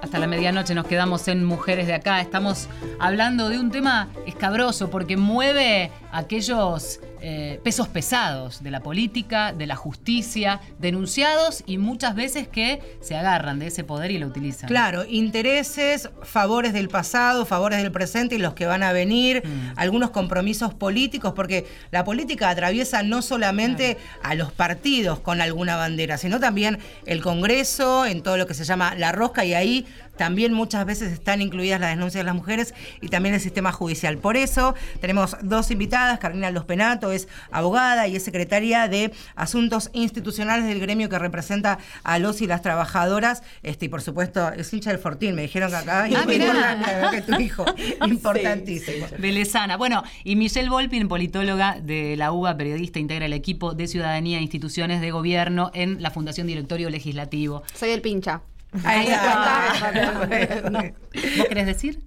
[0.02, 2.20] Hasta la medianoche nos quedamos en Mujeres de Acá.
[2.20, 2.68] Estamos
[3.00, 9.68] hablando de un tema escabroso porque mueve aquellos eh, pesos pesados de la política, de
[9.68, 14.68] la justicia, denunciados y muchas veces que se agarran de ese poder y lo utilizan.
[14.68, 19.74] Claro, intereses, favores del pasado, favores del presente y los que van a venir, Mm.
[19.78, 26.18] algunos compromisos políticos, porque la política atraviesa no solamente a los partidos con alguna bandera,
[26.18, 29.86] sino también el Congreso, en todo lo que se llama la rosca, y ahí
[30.18, 34.18] también muchas veces están incluidas las denuncias de las mujeres y también el sistema judicial.
[34.18, 39.90] Por eso tenemos dos invitadas, Carolina Los Penato es abogada y es secretaria de Asuntos
[39.94, 44.74] Institucionales del gremio que representa a los y las trabajadoras, este, y por supuesto es
[44.74, 47.66] hincha del Fortín, me dijeron que acá, Ah, importante, que tu hijo,
[48.06, 49.08] importantísimo.
[49.18, 49.78] Velezana.
[49.78, 54.42] Bueno, y Michelle Volpin, politóloga de la UBA, periodista, integra el equipo de Ciudadanía e
[54.42, 57.64] Instituciones de Gobierno en la Fundación Directorio Legislativo.
[57.74, 58.42] Soy el pincha.
[58.84, 60.92] Ahí está.
[61.38, 62.00] ¿Vos querés decir?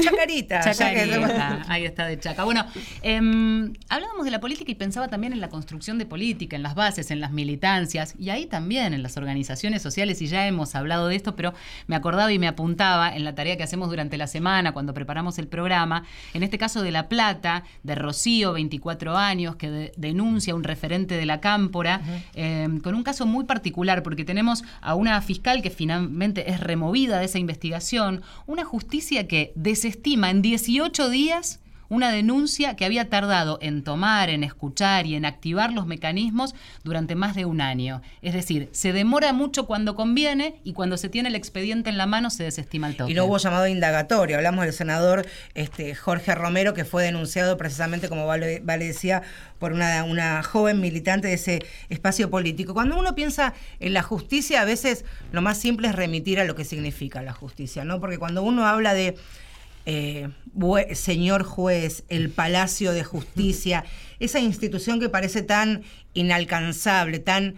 [0.00, 0.60] Chacarita.
[0.72, 2.44] ya que- Chacarita, ahí está de Chaca.
[2.44, 2.64] Bueno,
[3.02, 6.74] em, hablábamos de la política y pensaba también en la construcción de política, en las
[6.74, 11.08] bases, en las militancias y ahí también en las organizaciones sociales y ya hemos hablado
[11.08, 11.52] de esto, pero
[11.86, 15.38] me acordaba y me apuntaba en la tarea que hacemos durante la semana cuando preparamos
[15.38, 16.04] el programa,
[16.34, 20.64] en este caso de La Plata, de Rocío, 24 años, que de- denuncia a un
[20.64, 22.00] referente de la Cámpora,
[22.34, 25.70] em, con un caso muy particular porque tenemos a una fiscal que
[26.20, 31.61] es removida de esa investigación, una justicia que desestima en 18 días
[31.92, 37.16] una denuncia que había tardado en tomar, en escuchar y en activar los mecanismos durante
[37.16, 38.00] más de un año.
[38.22, 42.06] Es decir, se demora mucho cuando conviene y cuando se tiene el expediente en la
[42.06, 43.12] mano se desestima el toque.
[43.12, 44.36] Y no hubo llamado indagatorio.
[44.36, 49.20] Hablamos del senador este, Jorge Romero, que fue denunciado precisamente, como Vale, decía,
[49.58, 52.72] por una joven militante de ese espacio político.
[52.72, 56.54] Cuando uno piensa en la justicia, a veces lo más simple es remitir a lo
[56.54, 58.00] que significa la justicia, ¿no?
[58.00, 59.14] Porque cuando uno habla de
[59.86, 60.28] eh,
[60.94, 63.84] señor juez, el Palacio de Justicia,
[64.20, 65.82] esa institución que parece tan
[66.14, 67.56] inalcanzable, tan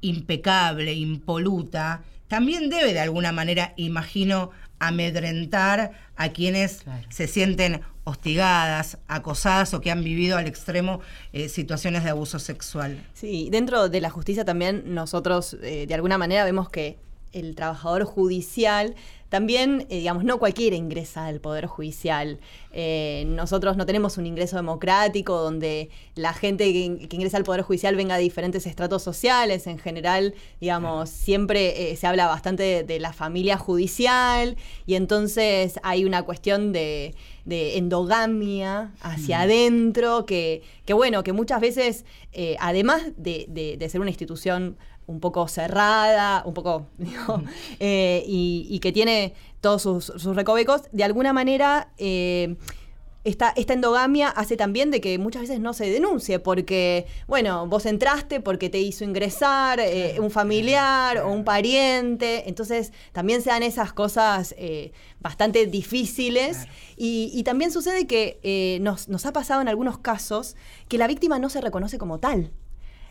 [0.00, 7.02] impecable, impoluta, también debe de alguna manera, imagino, amedrentar a quienes Claro.
[7.08, 11.00] se sienten hostigadas, acosadas o que han vivido al extremo
[11.32, 13.02] eh, situaciones de abuso sexual.
[13.14, 16.98] Sí, dentro de la justicia también nosotros eh, de alguna manera vemos que
[17.38, 18.94] el trabajador judicial
[19.28, 22.38] también, eh, digamos, no cualquiera ingresa al Poder Judicial.
[22.70, 27.62] Eh, nosotros no tenemos un ingreso democrático donde la gente que, que ingresa al Poder
[27.62, 29.66] Judicial venga de diferentes estratos sociales.
[29.66, 35.80] En general, digamos, siempre eh, se habla bastante de, de la familia judicial y entonces
[35.82, 42.04] hay una cuestión de, de endogamia hacia adentro que, que, bueno, que muchas veces,
[42.60, 47.42] además de, de- de ser una institución un poco cerrada, un poco, digo,
[47.80, 52.56] eh, y, y que tiene todos sus, sus recovecos, de alguna manera eh,
[53.26, 57.84] esta, esta endogamia hace también de que muchas veces no se denuncie, porque, bueno, vos
[57.84, 63.64] entraste porque te hizo ingresar eh, un familiar o un pariente, entonces también se dan
[63.64, 66.68] esas cosas eh, bastante difíciles.
[66.96, 70.54] Y, y también sucede que eh, nos, nos ha pasado en algunos casos
[70.86, 72.52] que la víctima no se reconoce como tal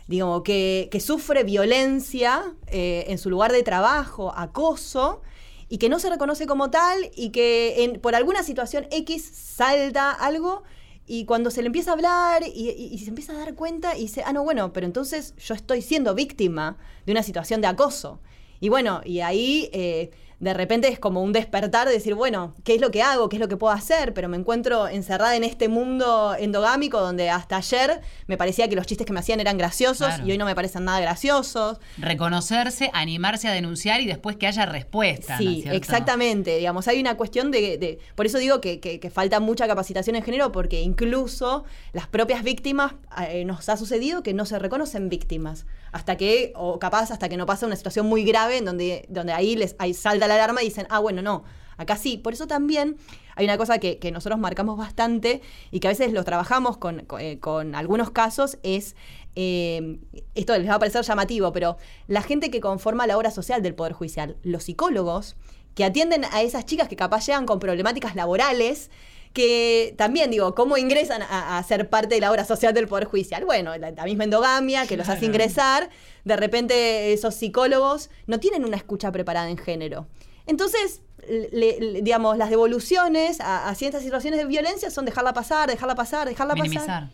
[0.06, 5.22] digo, que, que sufre violencia eh, en su lugar de trabajo, acoso,
[5.68, 10.62] y que no se reconoce como tal y que por alguna situación X salta algo
[11.08, 14.22] y cuando se le empieza a hablar y se empieza a dar cuenta y dice,
[14.24, 18.20] ah, no, bueno, pero entonces yo estoy siendo víctima de una situación de acoso.
[18.60, 22.74] Y bueno, y ahí eh, de repente es como un despertar de decir, bueno, ¿qué
[22.74, 23.28] es lo que hago?
[23.30, 24.12] ¿Qué es lo que puedo hacer?
[24.12, 28.86] Pero me encuentro encerrada en este mundo endogámico donde hasta ayer me parecía que los
[28.86, 30.26] chistes que me hacían eran graciosos Claro.
[30.26, 31.78] y hoy no me parecen nada graciosos.
[31.96, 35.38] Reconocerse, animarse a denunciar y después que haya respuesta.
[35.40, 35.76] ¿no es Sí, cierto?
[35.76, 36.56] exactamente.
[36.58, 37.78] Digamos, hay una cuestión de.
[37.78, 42.06] de- por eso digo que, que- que falta mucha capacitación en género, porque incluso las
[42.08, 42.92] propias víctimas
[43.28, 45.66] eh, nos ha sucedido que no se reconocen víctimas.
[45.96, 49.32] Hasta que, o capaz hasta que no pasa una situación muy grave en donde, donde
[49.32, 51.44] ahí les ahí salta la alarma y dicen, ah, bueno, no.
[51.78, 52.18] Acá sí.
[52.18, 52.98] Por eso también
[53.34, 57.06] hay una cosa que, que nosotros marcamos bastante y que a veces lo trabajamos con,
[57.06, 57.40] con, eh,
[57.74, 58.94] algunos casos es
[59.36, 59.98] eh,
[60.34, 61.78] esto les va a parecer llamativo, pero
[62.08, 65.36] la gente que conforma la obra social del Poder Judicial, los psicólogos,
[65.74, 68.90] que atienden a esas chicas que capaz llegan con problemáticas laborales,
[69.36, 73.04] que también digo, ¿cómo ingresan a, a ser parte de la obra social del Poder
[73.04, 73.44] Judicial?
[73.44, 75.90] Bueno, la, la misma endogamia que los hace ingresar,
[76.24, 80.06] de repente esos psicólogos no tienen una escucha preparada en género.
[80.46, 85.68] Entonces, le- le- digamos, las devoluciones a, hacia estas situaciones de violencia son dejarla pasar,
[85.68, 87.10] dejarla pasar, dejarla pasar Minimizar.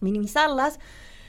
[0.00, 0.78] minimizarlas.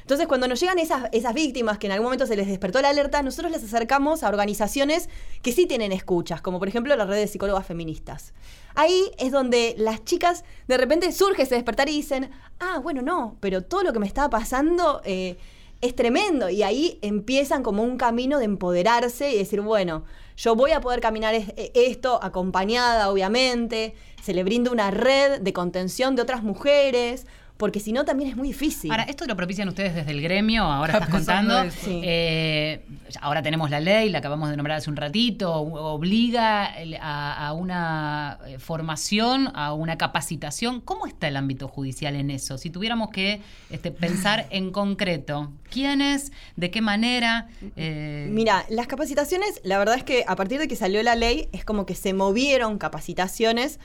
[0.02, 2.88] Entonces, cuando nos llegan esas, esas víctimas que en algún momento se les despertó la
[2.90, 5.10] alerta, nosotros les acercamos a organizaciones
[5.42, 8.34] que sí tienen escuchas, como por ejemplo la red de psicólogas feministas.
[8.80, 13.36] Ahí es donde las chicas de repente surge ese despertar y dicen, ah, bueno, no,
[13.40, 15.36] pero todo lo que me estaba pasando eh,
[15.82, 16.48] es tremendo.
[16.52, 20.04] Y ahí empiezan como un camino de empoderarse y decir, bueno,
[20.36, 23.96] yo voy a poder caminar eh, esto acompañada, obviamente.
[24.22, 27.26] Se le brinda una red de contención de otras mujeres,
[27.58, 28.92] porque si no también es muy difícil.
[28.92, 31.72] Ahora, esto lo propician ustedes desde el gremio, ahora Está estás contando.
[31.72, 32.02] Sí.
[32.04, 32.86] Eh,
[33.22, 38.60] ahora tenemos la ley, la acabamos de nombrar hace un ratito, obliga a una eh,
[38.60, 40.82] formación, a una capacitación.
[40.82, 42.58] ¿Cómo está el ámbito judicial en eso?
[42.58, 46.32] Si tuviéramos que este, pensar en concreto, ¿quiénes?
[46.56, 47.48] ¿De qué manera?
[47.76, 51.50] Eh, Mira, las capacitaciones, la verdad es que a partir de que salió la ley,
[51.52, 53.80] es como que se movieron capacitaciones,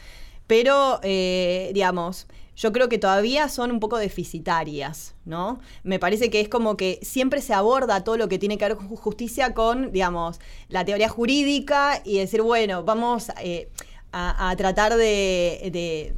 [0.46, 2.26] pero, eh, digamos,
[2.56, 5.60] yo creo que todavía son un poco deficitarias, ¿no?
[5.84, 8.76] Me parece que es como que siempre se aborda todo lo que tiene que ver
[8.76, 10.38] con ju- justicia con, digamos,
[10.68, 13.70] la teoría jurídica y decir, bueno, vamos eh,
[14.12, 16.14] a, tratar de-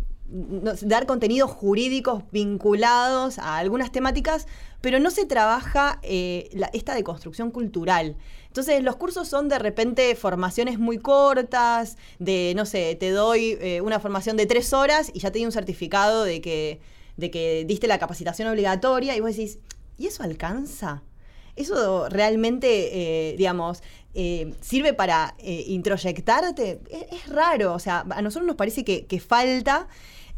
[0.82, 4.46] dar contenidos jurídicos vinculados a algunas temáticas,
[4.80, 8.16] pero no se trabaja eh, la- esta deconstrucción cultural.
[8.54, 13.80] Entonces, los cursos son de repente formaciones muy cortas, de, no sé, te doy eh,
[13.80, 16.78] una formación de tres horas y ya te di un certificado de que,
[17.16, 19.58] de que diste la capacitación obligatoria y vos decís,
[19.98, 21.02] ¿y eso alcanza?
[21.56, 23.82] ¿Eso realmente, eh, digamos,
[24.14, 26.78] eh, sirve para introyectarte?
[27.10, 29.88] Es, raro, o sea, a nosotros nos parece que falta.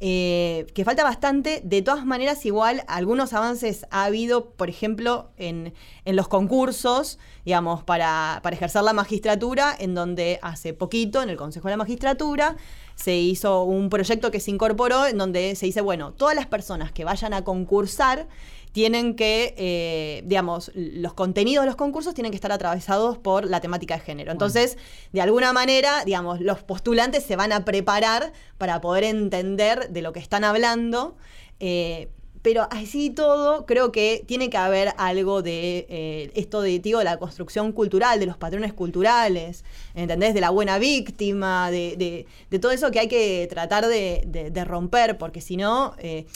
[0.00, 1.60] Eh, que falta bastante.
[1.64, 5.72] De todas maneras, igual, algunos avances ha habido, por ejemplo, en,
[6.04, 11.36] en los concursos, digamos, para, para ejercer la magistratura, en donde hace poquito, en el
[11.36, 12.56] Consejo de la Magistratura,
[12.94, 16.92] se hizo un proyecto que se incorporó en donde se dice, bueno, todas las personas
[16.92, 18.26] que vayan a concursar
[18.76, 23.62] tienen que, eh, digamos, los contenidos de los concursos tienen que estar atravesados por la
[23.62, 24.32] temática de género.
[24.32, 24.76] Entonces,
[25.14, 30.12] de alguna manera, digamos, los postulantes se van a preparar para poder entender de lo
[30.12, 31.16] que están hablando.
[31.58, 32.10] eh,
[32.42, 37.16] pero así todo, creo que tiene que haber algo de eh, esto de, digo, la
[37.16, 39.64] construcción cultural, de los patrones culturales,
[39.96, 40.32] ¿entendés?
[40.32, 44.50] De la buena víctima, de, de- de todo eso que hay que tratar de, de-
[44.52, 46.26] de romper, porque si no, eh,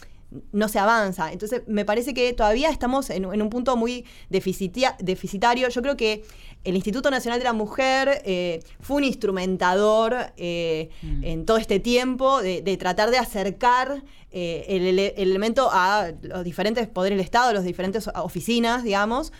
[0.52, 1.32] no se avanza.
[1.32, 5.68] Entonces, me parece que todavía estamos en, en un punto muy deficitario.
[5.68, 6.22] Yo creo que
[6.64, 10.90] el Instituto Nacional de la Mujer eh, fue un instrumentador eh,
[11.22, 16.12] en todo este tiempo de, de tratar de acercar eh, el, ele- el elemento a
[16.22, 19.32] los diferentes poderes del Estado, las diferentes oficinas, digamos,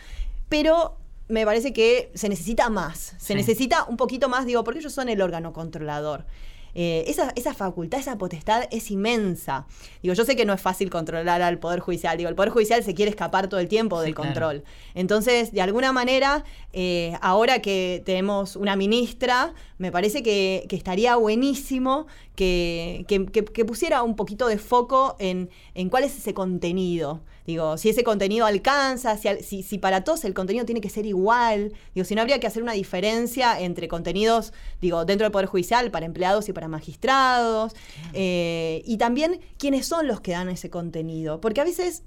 [0.48, 0.96] pero
[1.28, 3.34] me parece que se necesita más, se Sí.
[3.34, 6.26] necesita un poquito más, digo, porque ellos son el órgano controlador.
[6.74, 9.66] Eh, esa, esa facultad, esa potestad es inmensa.
[10.02, 12.16] Digo, yo sé que no es fácil controlar al Poder Judicial.
[12.16, 14.28] Digo, el Poder Judicial se quiere escapar todo el tiempo Sí, del claro.
[14.30, 14.64] control.
[14.94, 21.16] Entonces, de alguna manera, eh, ahora que tenemos una ministra, me parece que, que estaría
[21.16, 22.06] buenísimo
[22.40, 27.20] que, que- que- que pusiera un poquito de foco en, en cuál es ese contenido.
[27.46, 30.88] Digo, si ese contenido alcanza, si, al- si, si para todos el contenido tiene que
[30.88, 31.74] ser igual.
[31.94, 35.90] Digo, si no habría que hacer una diferencia entre contenidos, digo, dentro del Poder Judicial,
[35.90, 37.74] para empleados y para magistrados.
[38.14, 41.42] Eh, y también quiénes son los que dan ese contenido.
[41.42, 42.04] Porque a veces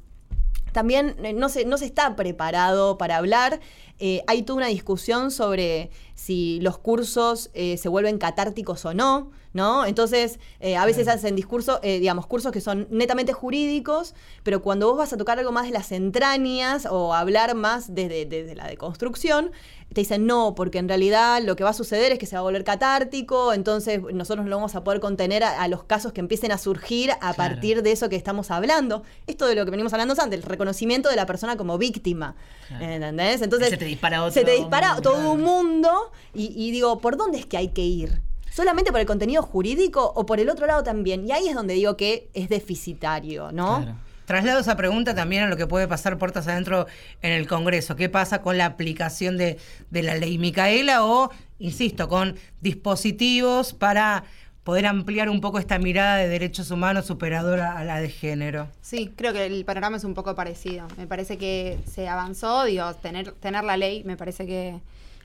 [0.72, 3.60] también eh, no se, no se está preparado para hablar.
[4.00, 9.30] Eh, hay toda una discusión sobre si los cursos eh, se vuelven catárticos o no,
[9.54, 9.86] ¿no?
[9.86, 14.88] Entonces, eh, a veces hacen discursos, eh, digamos, cursos que son netamente jurídicos, pero cuando
[14.88, 18.68] vos vas a tocar algo más de las entrañas o hablar más desde, desde la
[18.68, 19.52] deconstrucción,
[19.94, 22.40] te dicen no, porque en realidad lo que va a suceder es que se va
[22.40, 26.20] a volver catártico, entonces nosotros no vamos a poder contener a, a los casos que
[26.20, 27.36] empiecen a surgir a Claro.
[27.38, 29.04] partir de eso que estamos hablando.
[29.28, 32.36] Esto de lo que venimos hablando antes, el reconocimiento de la persona como víctima.
[32.70, 32.86] Claro.
[32.86, 33.42] ¿Entendés?
[33.44, 35.02] Entonces, Se te dispara otro se te dispara mundo.
[35.12, 38.22] todo un mundo y, y digo, ¿por dónde es que hay que ir?
[38.54, 41.28] ¿Solamente por el contenido jurídico o por el otro lado también?
[41.28, 43.82] Y ahí es donde digo que es deficitario, ¿no?
[43.82, 43.98] Claro.
[44.26, 46.86] Traslado esa pregunta también a lo que puede pasar puertas adentro
[47.24, 47.96] en el Congreso.
[47.96, 49.58] ¿Qué pasa con la aplicación de,
[49.90, 54.24] de la ley Micaela o, insisto, con dispositivos para
[54.64, 58.68] poder ampliar un poco esta mirada de derechos humanos superadora a la de género?
[58.82, 60.88] Sí, creo que el panorama es un poco parecido.
[60.96, 64.80] Me parece que se avanzó, digo, tener, tener la ley me parece que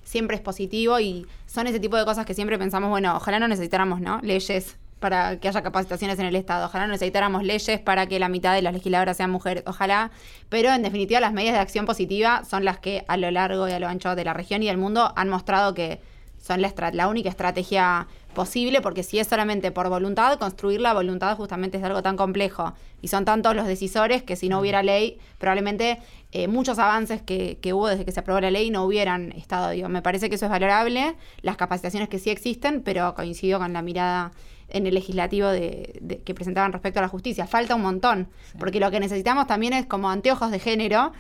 [0.09, 3.47] siempre es positivo y son ese tipo de cosas que siempre pensamos, bueno, ojalá no
[3.47, 4.21] necesitáramos, ¿no?
[4.23, 8.29] Leyes para que haya capacitaciones en el Estado, ojalá no necesitáramos leyes para que la
[8.29, 10.11] mitad de las legisladoras sean mujeres, ojalá,
[10.49, 13.73] pero en definitiva las medidas de acción positiva son las que a lo largo y
[13.73, 16.01] a lo ancho de la región y del mundo han mostrado que
[16.43, 21.36] son la, la única estrategia posible, porque si es solamente por voluntad, construir la voluntad
[21.36, 22.72] justamente es algo tan complejo
[23.03, 25.99] y son tantos los decisores que si no hubiera ley, probablemente
[26.32, 29.70] eh, muchos avances que, que hubo desde que se aprobó la ley no hubieran estado.
[29.70, 33.72] Digo, me parece que eso es valorable, las capacitaciones que sí existen, pero coincido con
[33.72, 34.30] la mirada
[34.68, 37.47] en el legislativo de, de- que presentaban respecto a la justicia.
[37.47, 38.28] Falta un montón,
[38.59, 41.12] porque lo que necesitamos también es como anteojos de género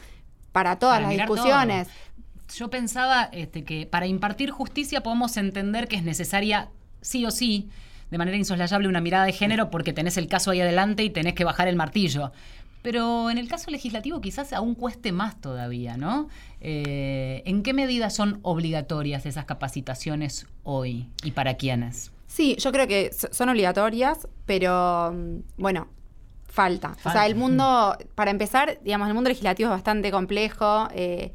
[0.52, 1.88] para todas Para las discusiones.
[1.88, 1.96] todo.
[2.56, 6.70] Yo pensaba este, que para impartir justicia podemos entender que es necesaria
[7.00, 7.68] sí o sí,
[8.10, 11.34] de manera insoslayable, una mirada de género porque tenés el caso ahí adelante y tenés
[11.34, 12.32] que bajar el martillo.
[12.80, 16.28] Pero en el caso legislativo quizás aún cueste más todavía, ¿no?
[16.60, 22.12] Eh, ¿En qué medida son obligatorias esas capacitaciones hoy y para quiénes?
[22.28, 25.88] Sí, yo creo que so- son obligatorias, pero mm, bueno,
[26.46, 26.96] falta.
[27.04, 31.32] O sea, el mundo, para empezar, digamos, el mundo legislativo es bastante complejo, eh,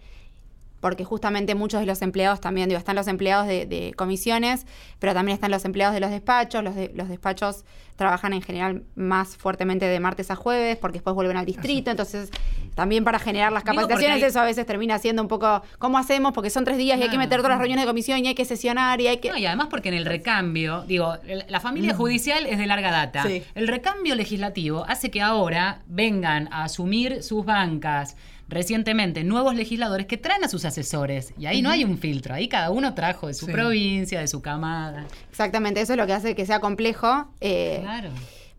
[0.83, 4.67] porque justamente muchos de los empleados también, digo, están los empleados de, de comisiones,
[4.99, 6.61] pero también están los empleados de los despachos.
[6.61, 7.63] Los, de- los despachos
[7.95, 11.89] trabajan en general más fuertemente de martes a jueves, porque después vuelven al distrito.
[11.89, 12.31] Entonces,
[12.75, 16.33] también para generar las capacitaciones, hay- eso a veces termina siendo un poco, ¿cómo hacemos?
[16.33, 18.35] Porque son tres días y hay que meter todas las reuniones de comisión y hay
[18.35, 19.29] que sesionar y hay que...
[19.29, 22.91] No, y además porque en el recambio, digo, el- la familia judicial es de larga
[22.91, 23.23] data.
[23.23, 23.41] Sí.
[23.55, 28.17] El recambio legislativo hace que ahora vengan a asumir sus bancas
[28.49, 31.33] recientemente nuevos legisladores que traen a sus asesores.
[31.37, 33.51] Y ahí no hay un filtro, ahí cada uno trajo de su Sí.
[33.51, 35.05] provincia, de su camada.
[35.29, 37.27] Exactamente, eso es lo que hace que sea complejo.
[37.41, 38.09] eh, Claro.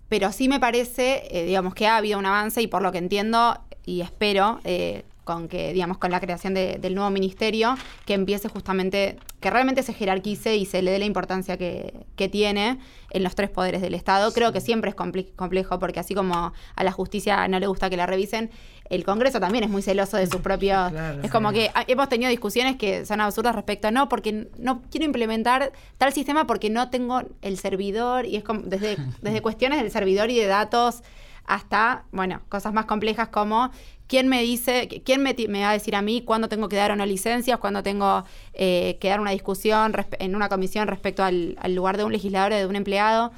[0.09, 2.99] Pero sí me parece, eh, digamos, que ha habido un avance y por lo que
[2.99, 7.75] entiendo y espero, eh, con que, digamos, con la creación de- del nuevo ministerio,
[8.07, 12.29] que empiece justamente, que realmente se jerarquice y se le dé la importancia que, que
[12.29, 12.79] tiene
[13.11, 14.33] en los tres poderes del Estado.
[14.33, 17.97] Creo que siempre es complejo, porque así como a la justicia no le gusta que
[17.97, 18.51] la revisen,
[18.91, 20.91] el Congreso también es muy celoso de sus propios...
[20.91, 21.23] Claro.
[21.23, 24.83] es como que ah, hemos tenido discusiones que son absurdas respecto a no, porque no
[24.91, 29.81] quiero implementar tal sistema porque no tengo el servidor, y es como desde, desde cuestiones
[29.81, 31.03] del servidor y de datos
[31.47, 33.71] hasta, bueno, cosas más complejas como
[34.07, 36.97] quién me dice, quién me, va a decir a mí cuándo tengo que dar o
[36.97, 41.75] no licencias, cuándo tengo eh, que dar una discusión en una comisión respecto al, al
[41.75, 43.33] lugar de un legislador o de un empleado.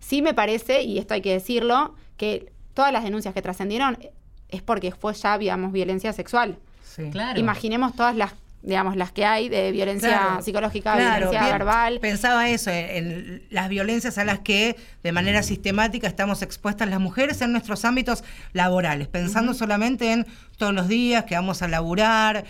[0.00, 3.98] Sí me parece, y esto hay que decirlo, que todas las denuncias que trascendieron
[4.48, 6.58] es porque fue ya, digamos, violencia sexual.
[6.84, 7.10] Sí.
[7.10, 7.40] Claro.
[7.40, 11.98] Imaginemos todas las, digamos, las que hay de violencia Claro, psicológica, claro, violencia bien, verbal.
[12.00, 17.00] Pensaba eso, en, en las violencias a las que de manera sistemática estamos expuestas las
[17.00, 22.44] mujeres en nuestros ámbitos laborales, pensando solamente en todos los días que vamos a laburar,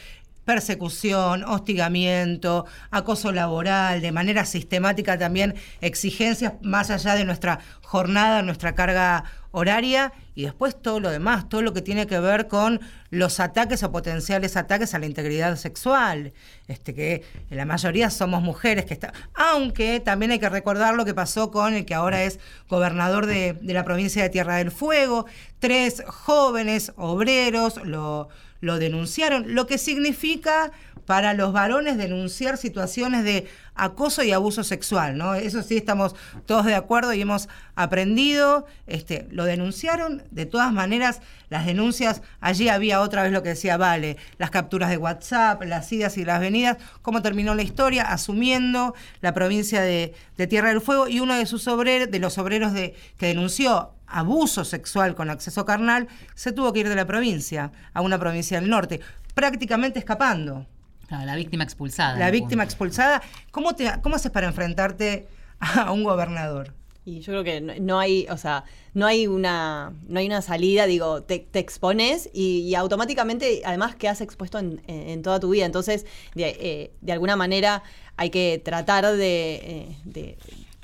[0.45, 8.75] persecución, hostigamiento, acoso laboral, de manera sistemática también exigencias más allá de nuestra jornada, nuestra
[8.75, 10.13] carga horaria.
[10.35, 12.81] Y después todo lo demás, todo lo que tiene que ver con
[13.11, 16.33] los ataques o potenciales ataques a la integridad sexual,
[16.69, 21.13] este que la mayoría somos mujeres que está, aunque también hay que recordar lo que
[21.13, 22.41] pasó con el que ahora es
[22.71, 25.27] gobernador de, de la provincia de Tierra del Fuego,
[25.59, 28.31] tres jóvenes obreros lo,
[28.63, 30.73] lo denunciaron, lo que significa
[31.05, 35.35] para los varones denunciar situaciones de acoso y abuso sexual, ¿no?
[35.35, 36.15] Eso sí estamos
[36.47, 42.69] todos de acuerdo y hemos aprendido, este, lo denunciaron, de todas maneras, las denuncias, allí
[42.69, 46.41] había otra vez lo que decía Vale, las capturas de WhatsApp, las idas y las
[46.41, 50.15] venidas, cómo terminó la historia, asumiendo la provincia de,
[50.49, 54.65] Tierra del Fuego y uno de sus obreros, de los obreros de, que denunció abuso
[54.65, 58.69] sexual con acceso carnal, se tuvo que ir de la provincia a una provincia del
[58.71, 59.01] norte,
[59.35, 60.67] prácticamente escapando.
[61.09, 62.19] Claro, la víctima expulsada.
[62.19, 62.73] La víctima punto.
[62.73, 65.27] expulsada, ¿cómo, te, ¿cómo haces para enfrentarte
[65.61, 66.73] a un gobernador?
[67.05, 68.63] Y yo creo que no, no hay, o sea,
[68.95, 73.97] no hay una, no hay una salida, digo, te, te expones y, y automáticamente, además,
[73.97, 75.67] quedas expuesto en, en- en toda tu vida.
[75.67, 76.07] Entonces,
[76.37, 77.83] de, eh, de alguna manera,
[78.17, 80.39] hay que tratar de, eh, de,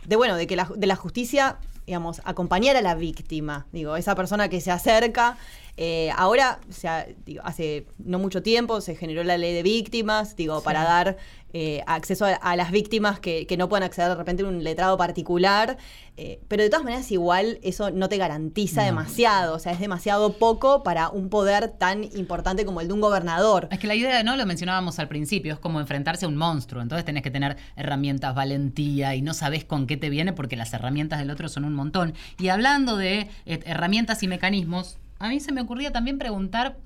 [0.07, 1.59] de, bueno, de que la, de la justicia,
[1.89, 3.65] digamos, acompañar a la víctima.
[3.73, 5.39] Digo, esa persona que se acerca.
[5.81, 10.35] Eh, ahora, o sea, digo, hace no mucho tiempo se generó la ley de víctimas,
[10.35, 11.17] digo, para dar
[11.53, 14.65] eh, acceso a, a las víctimas que, que no puedan acceder de repente a un
[14.65, 15.79] letrado particular.
[16.19, 19.55] eh, pero de todas maneras, igual eso no te garantiza demasiado.
[19.55, 23.69] O sea, es demasiado poco para un poder tan importante como el de un gobernador.
[23.71, 24.37] Es que la idea, ¿no?
[24.37, 26.83] Lo mencionábamos al principio, es como enfrentarse a un monstruo.
[26.83, 30.73] Entonces tenés que tener herramientas, valentía y no sabés con qué te viene porque las
[30.75, 32.15] herramientas del otro son un montón.
[32.39, 36.77] Y hablando de eh, herramientas y mecanismos, a mí se me ocurría también preguntar.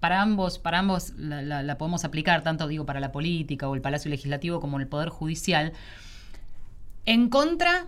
[0.00, 3.80] Para ambos, para ambos la, la- podemos aplicar, tanto digo para la política o el
[3.80, 5.72] Palacio Legislativo como el Poder Judicial.
[7.06, 7.86] En contra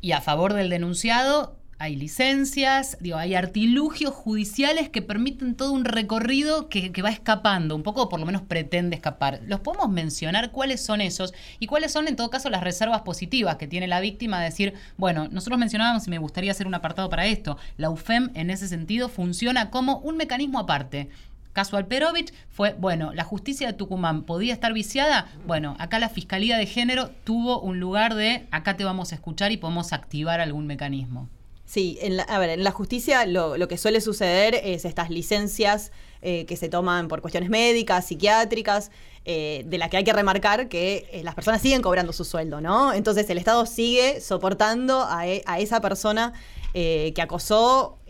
[0.00, 5.86] y a favor del denunciado hay licencias, digo, hay artilugios judiciales que permiten todo un
[5.86, 9.40] recorrido que, va escapando, un poco por lo menos pretende escapar.
[9.46, 13.56] ¿Los podemos mencionar cuáles son esos y cuáles son en todo caso las reservas positivas
[13.56, 17.08] que tiene la víctima de decir, bueno, nosotros mencionábamos y me gustaría hacer un apartado
[17.08, 21.08] para esto, la UFEM en ese sentido funciona como un mecanismo aparte.
[21.54, 25.28] Caso Alperovich fue, bueno, la justicia de Tucumán podía estar viciada.
[25.46, 29.50] Bueno, acá la Fiscalía de Género tuvo un lugar de, acá te vamos a escuchar
[29.50, 31.30] y podemos activar algún mecanismo.
[31.70, 35.92] Sí, en la, a ver, en la justicia lo, que suele suceder es estas licencias
[36.20, 38.90] eh, que se toman por cuestiones médicas, psiquiátricas,
[39.24, 42.60] eh, de las que hay que remarcar que eh, las personas siguen cobrando su sueldo,
[42.60, 42.92] ¿no?
[42.92, 46.32] Entonces el Estado sigue soportando a, e- a esa persona
[46.72, 48.00] que acosó.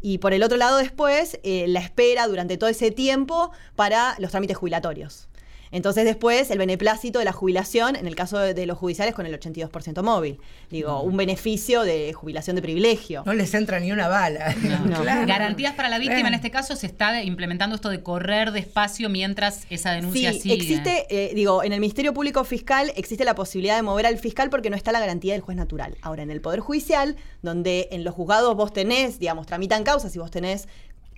[0.00, 4.56] y por el otro lado después la espera durante todo ese tiempo para los trámites
[4.56, 5.27] jubilatorios.
[5.70, 9.26] Entonces después el beneplácito de la jubilación, en el caso de, de los judiciales, con
[9.26, 10.38] el 82% móvil.
[10.70, 13.22] Digo, un beneficio de jubilación de privilegio.
[13.26, 14.54] No les entra ni una bala.
[14.62, 14.98] No.
[15.08, 15.26] Claro.
[15.26, 19.64] Garantías para la víctima, en este caso se está implementando esto de correr despacio mientras
[19.70, 20.54] esa denuncia Sí, sigue.
[20.54, 24.50] existe, eh, digo, en el Ministerio Público Fiscal existe la posibilidad de mover al fiscal
[24.50, 25.96] porque no está la garantía del juez natural.
[26.02, 30.18] Ahora, en el Poder Judicial, donde en los juzgados vos tenés, digamos, tramitan causas y
[30.18, 30.68] vos tenés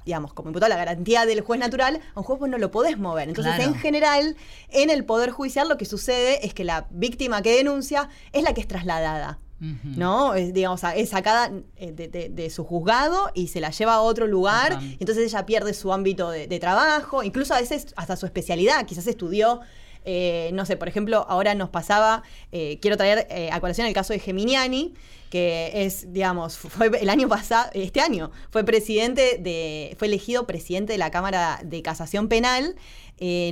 [0.04, 2.98] digamos, como imputado la garantía del juez natural, a un juez vos no lo podés
[2.98, 3.28] mover.
[3.28, 3.70] Entonces, Claro.
[3.72, 4.36] en general,
[4.68, 8.54] en el Poder Judicial lo que sucede es que la víctima que denuncia es la
[8.54, 9.38] que es trasladada.
[9.84, 10.32] ¿No?
[10.34, 14.00] Es, digamos, es sacada eh, de, de- de su juzgado y se la lleva a
[14.00, 14.78] otro lugar.
[14.82, 18.86] Y entonces ella pierde su ámbito de, de trabajo, incluso a veces hasta su especialidad.
[18.86, 19.60] Quizás estudió,
[20.04, 22.22] eh, no sé, por ejemplo, ahora nos pasaba,
[22.52, 24.94] eh, quiero traer eh, a colación el caso de Geminiani,
[25.30, 30.92] que es, digamos, fue el año pasado, este año, fue presidente de, fue elegido presidente
[30.92, 32.76] de la Cámara de Casación Penal.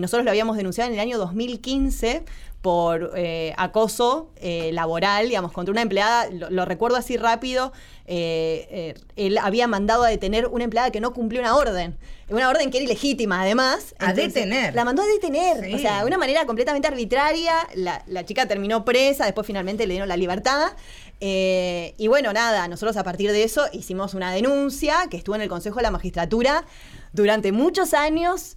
[0.01, 2.25] Nosotros lo habíamos denunciado en el año 2015
[2.63, 7.73] por eh, acoso eh, laboral, digamos, contra una empleada, lo, lo recuerdo así rápido,
[8.07, 11.97] eh, él había mandado a detener una empleada que no cumplió una orden,
[12.29, 13.95] una orden que era ilegítima además.
[14.01, 14.75] A detener.
[14.75, 15.75] La mandó a detener, Sí.
[15.75, 19.95] o sea, de una manera completamente arbitraria, la, la chica terminó presa, después finalmente le
[19.95, 20.73] dieron la libertad.
[21.21, 25.49] y bueno, nada, nosotros a partir de eso hicimos una denuncia que estuvo en el
[25.49, 26.65] Consejo de la Magistratura
[27.13, 28.57] durante muchos años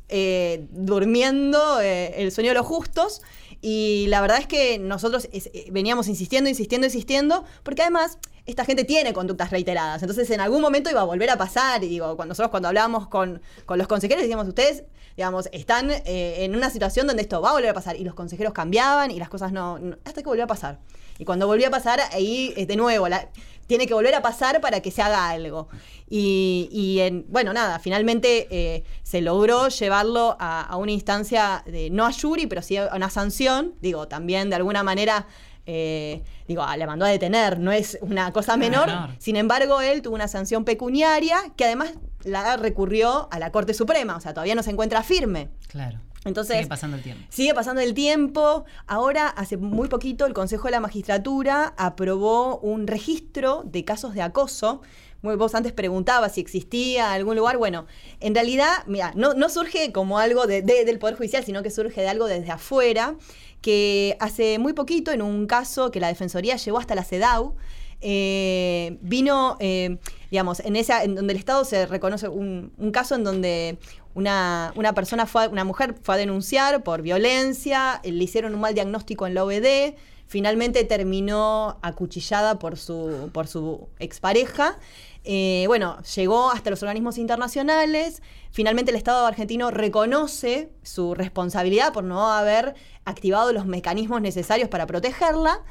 [0.71, 3.21] durmiendo el sueño de los justos.
[3.61, 8.83] Y la verdad es que nosotros eh, veníamos insistiendo, insistiendo, insistiendo, porque además esta gente
[8.83, 10.01] tiene conductas reiteradas.
[10.01, 11.83] Entonces en algún momento iba a volver a pasar.
[11.83, 14.83] Y digo, cuando nosotros cuando hablábamos con, con los consejeros decíamos, ustedes,
[15.15, 17.95] digamos, están eh, en una situación donde esto va a volver a pasar.
[17.97, 20.79] Y los consejeros cambiaban y las cosas no, no- hasta que volvió a pasar.
[21.19, 23.29] Y cuando volvió a pasar, ahí eh, de nuevo, la-
[23.71, 25.69] tiene que volver a pasar para que se haga algo.
[26.09, 31.89] Y, y en, bueno, nada, finalmente eh, se logró llevarlo a, a una instancia de,
[31.89, 33.75] no a jury, pero sí a una sanción.
[33.79, 35.25] Digo, también de alguna manera,
[35.65, 38.87] eh, digo, ah, le mandó a detener, no es una cosa menor.
[38.87, 39.09] menor.
[39.19, 41.93] Sin embargo, él tuvo una sanción pecuniaria que además
[42.25, 45.47] la recurrió a la Corte Suprema, o sea, todavía no se encuentra firme.
[45.69, 45.97] Claro.
[46.23, 47.23] Entonces, Sigue pasando el tiempo.
[47.29, 48.65] Sigue pasando el tiempo.
[48.87, 54.21] Ahora, hace muy poquito, el Consejo de la Magistratura aprobó un registro de casos de
[54.21, 54.81] acoso.
[55.23, 57.57] Vos antes preguntabas si existía algún lugar.
[57.57, 57.85] Bueno,
[58.19, 61.69] en realidad, mira, no, no surge como algo de- de- del Poder Judicial, sino que
[61.71, 63.15] surge de algo desde afuera,
[63.61, 67.55] que hace muy poquito, en un caso que la Defensoría llevó hasta la CEDAW,
[68.03, 69.97] eh, vino, eh,
[70.31, 73.77] digamos, en esa, en donde el Estado se reconoce un, un caso en donde
[74.13, 78.73] una, una persona fue, una mujer fue a denunciar por violencia, le hicieron un mal
[78.73, 79.95] diagnóstico en la OBD,
[80.31, 84.77] finalmente terminó acuchillada por su, por su expareja.
[85.23, 88.21] Eh, bueno, llegó hasta los organismos internacionales.
[88.49, 94.87] Finalmente el Estado argentino reconoce su responsabilidad por no haber activado los mecanismos necesarios para
[94.87, 95.63] protegerla.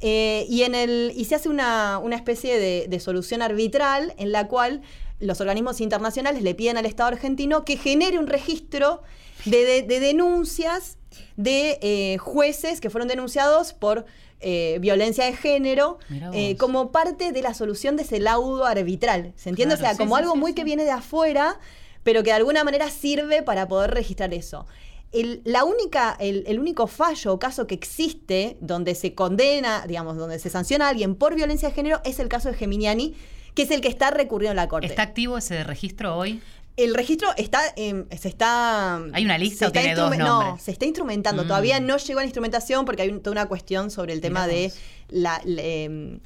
[0.00, 4.46] Eh, y, en el, y se hace una, una especie de solución arbitral en la
[4.46, 4.82] cual
[5.20, 9.02] los organismos internacionales le piden al Estado argentino que genere un registro
[9.44, 10.98] de, de- de denuncias
[11.36, 14.04] de eh, jueces que fueron denunciados por
[14.40, 15.98] eh, violencia de género
[16.32, 19.32] eh, como parte de la solución de ese laudo arbitral.
[19.36, 19.76] ¿Se entiende?
[19.76, 21.58] Claro, o sea, sí, como sí, algo sí, muy que viene de afuera,
[22.02, 24.66] pero que de alguna manera sirve para poder registrar eso.
[25.12, 30.16] El, la única, el, el único fallo o caso que existe donde se condena, digamos,
[30.16, 33.14] donde se sanciona a alguien por violencia de género es el caso de Geminiani,
[33.54, 34.86] que es el que está recurrido en la Corte.
[34.86, 36.40] ¿Está activo ese registro hoy?
[36.76, 38.96] El registro está, em, se está.
[39.12, 41.44] ¿Hay una lista o tiene dos No, se está instrumentando.
[41.44, 41.46] Mm.
[41.46, 44.48] Todavía no llegó a la instrumentación porque hay un- toda una cuestión sobre el tema
[44.48, 44.72] de
[45.08, 46.18] la, em,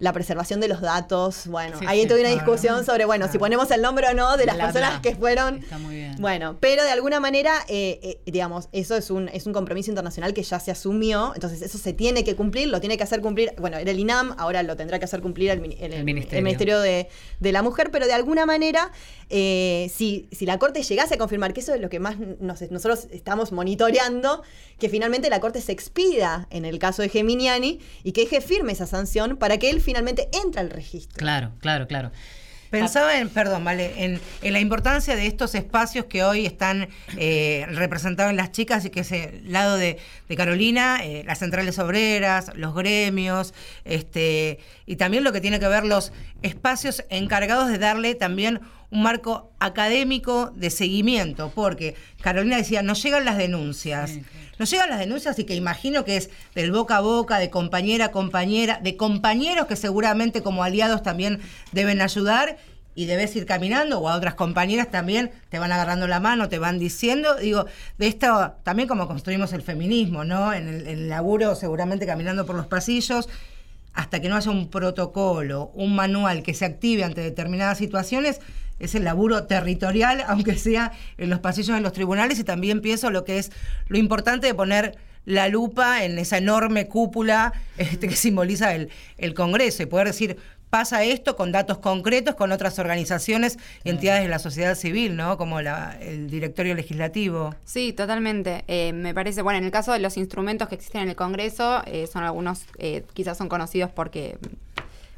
[0.00, 1.46] la preservación de los datos.
[1.46, 2.44] Bueno, Sí, ahí sí, toda una claro.
[2.44, 5.58] discusión sobre, bueno, si ponemos el nombre o no de las personas que fueron.
[5.58, 6.16] Está muy bien.
[6.18, 10.34] Bueno, pero de alguna manera, eh, eh, digamos, eso es un, es un compromiso internacional
[10.34, 13.52] que ya se asumió, entonces eso se tiene que cumplir, lo tiene que hacer cumplir,
[13.58, 16.04] bueno, era el INAM, ahora lo tendrá que hacer cumplir el, el- El.
[16.04, 17.08] Ministerio de,
[17.40, 18.90] de la Mujer, pero de alguna manera,
[19.30, 22.62] eh, si, si la Corte llegase a confirmar, que eso es lo que más nos-
[22.70, 24.42] nosotros estamos monitoreando,
[24.78, 28.72] que finalmente la Corte se expida en el caso de Geminiani y que deje firme
[28.72, 31.18] esa sanción para que él finalmente entre al registro.
[31.18, 32.10] Claro, claro, claro.
[32.70, 37.66] Pensaba en, perdón, vale, en, en la importancia de estos espacios que hoy están eh,
[37.68, 41.78] representados en las chicas y que es el lado de, de Carolina, eh, las centrales
[41.78, 43.54] obreras, los gremios,
[43.84, 46.12] este, y también lo que tiene que ver los
[46.42, 48.60] espacios encargados de darle también
[48.90, 54.10] un marco académico de seguimiento, porque Carolina decía, no llegan las denuncias.
[54.10, 54.24] Sí,
[54.58, 58.06] Nos llegan las denuncias y que imagino que es del boca a boca, de compañera
[58.06, 61.40] a compañera, de compañeros que seguramente como aliados también
[61.72, 62.56] deben ayudar
[62.94, 66.58] y debes ir caminando o a otras compañeras también te van agarrando la mano, te
[66.58, 67.66] van diciendo, digo,
[67.98, 70.52] de esto también como construimos el feminismo, ¿no?
[70.52, 73.28] En el, en el laburo seguramente caminando por los pasillos,
[73.94, 78.40] hasta que no haya un protocolo, un manual que se active ante determinadas situaciones,
[78.84, 83.10] es el laburo territorial, aunque sea en los pasillos de los tribunales, y también pienso
[83.10, 83.50] lo que es
[83.88, 89.32] lo importante de poner la lupa en esa enorme cúpula este, que simboliza el, el
[89.34, 90.36] Congreso y poder decir,
[90.68, 95.38] pasa esto con datos concretos, con otras organizaciones y entidades de la sociedad civil, ¿no?
[95.38, 97.54] Como la- el directorio legislativo.
[97.64, 98.64] Sí, totalmente.
[98.66, 101.80] Eh, me parece, bueno, en el caso de los instrumentos que existen en el Congreso,
[101.86, 104.36] eh, son algunos, eh, quizás son conocidos porque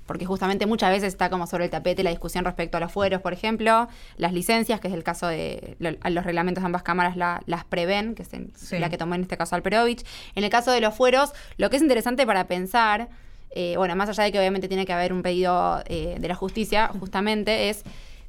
[0.06, 3.20] porque justamente muchas veces está como sobre el tapete la discusión respecto a los fueros,
[3.20, 7.16] por ejemplo, las licencias, que es el caso de lo- los reglamentos de ambas cámaras
[7.16, 8.78] la- las prevén, que es en- Sí.
[8.78, 10.04] la que tomó en este caso Alperovich.
[10.34, 13.08] En el caso de los fueros, lo que es interesante para pensar
[13.58, 16.34] eh, bueno, más allá de que obviamente tiene que haber un pedido eh, de la
[16.34, 17.84] justicia, justamente es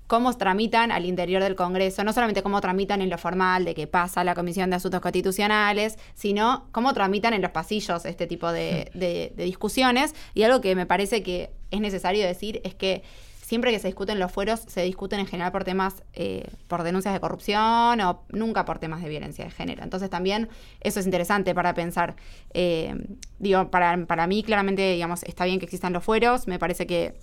[0.05, 3.87] cómo tramitan al interior del Congreso, no solamente cómo tramitan en lo formal de que
[3.87, 8.89] pasa la Comisión de Asuntos Constitucionales, sino cómo tramitan en los pasillos este tipo de,
[8.93, 10.15] de- de discusiones.
[10.33, 13.03] Y algo que me parece que es necesario decir es que
[13.47, 17.13] siempre que se discuten los fueros, se discuten en general por temas, eh, por denuncias
[17.13, 19.83] de corrupción o nunca por temas de violencia de género.
[19.83, 20.49] Entonces también
[20.81, 22.17] eso es interesante para pensar.
[22.53, 22.93] Eh,
[23.39, 27.13] digo, para, para mí claramente, digamos, está bien que existan los fueros, me parece que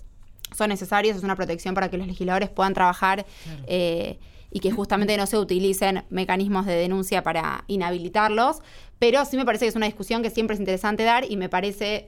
[0.51, 3.27] son necesarios, es una protección para que los legisladores puedan trabajar
[3.67, 4.17] eh,
[4.49, 8.61] y que justamente no se utilicen mecanismos de denuncia para inhabilitarlos,
[8.97, 11.49] pero sí me parece que es una discusión que siempre es interesante dar y me
[11.49, 12.07] parece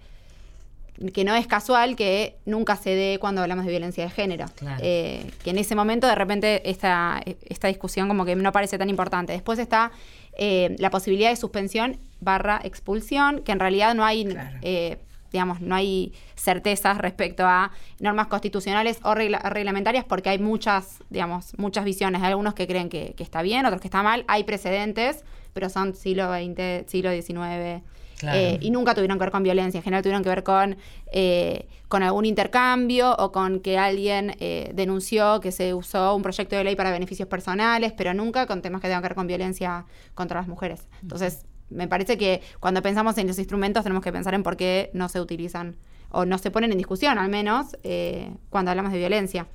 [1.14, 4.46] que no es casual que nunca se dé cuando hablamos de violencia de género.
[4.56, 4.80] Claro.
[4.84, 8.90] Eh, que en ese momento de repente esta, esta discusión como que no parece tan
[8.90, 9.34] importante.
[9.34, 9.92] Después está
[10.38, 14.58] eh, la posibilidad de suspensión barra expulsión, que en realidad no hay, Claro.
[14.62, 14.98] eh,
[15.32, 21.54] digamos, no hay certezas respecto a normas constitucionales o regla- reglamentarias porque hay muchas, digamos,
[21.58, 22.22] muchas visiones.
[22.22, 24.24] Hay algunos que creen que, que está bien, otros que está mal.
[24.28, 25.24] Hay precedentes,
[25.54, 27.84] pero son siglo XX, siglo XIX.
[28.18, 28.38] Claro.
[28.38, 30.78] Eh, y nunca tuvieron que ver con violencia, en general tuvieron que ver con,
[31.12, 36.56] eh, con algún intercambio o con que alguien eh, denunció que se usó un proyecto
[36.56, 39.86] de ley para beneficios personales, pero nunca con temas que tengan que ver con violencia
[40.16, 40.88] contra las mujeres.
[41.02, 44.90] Entonces, me parece que cuando pensamos en los instrumentos tenemos que pensar en por qué
[44.94, 45.76] no se utilizan
[46.10, 49.48] o no se ponen en discusión, al menos, eh, cuando hablamos de violencia.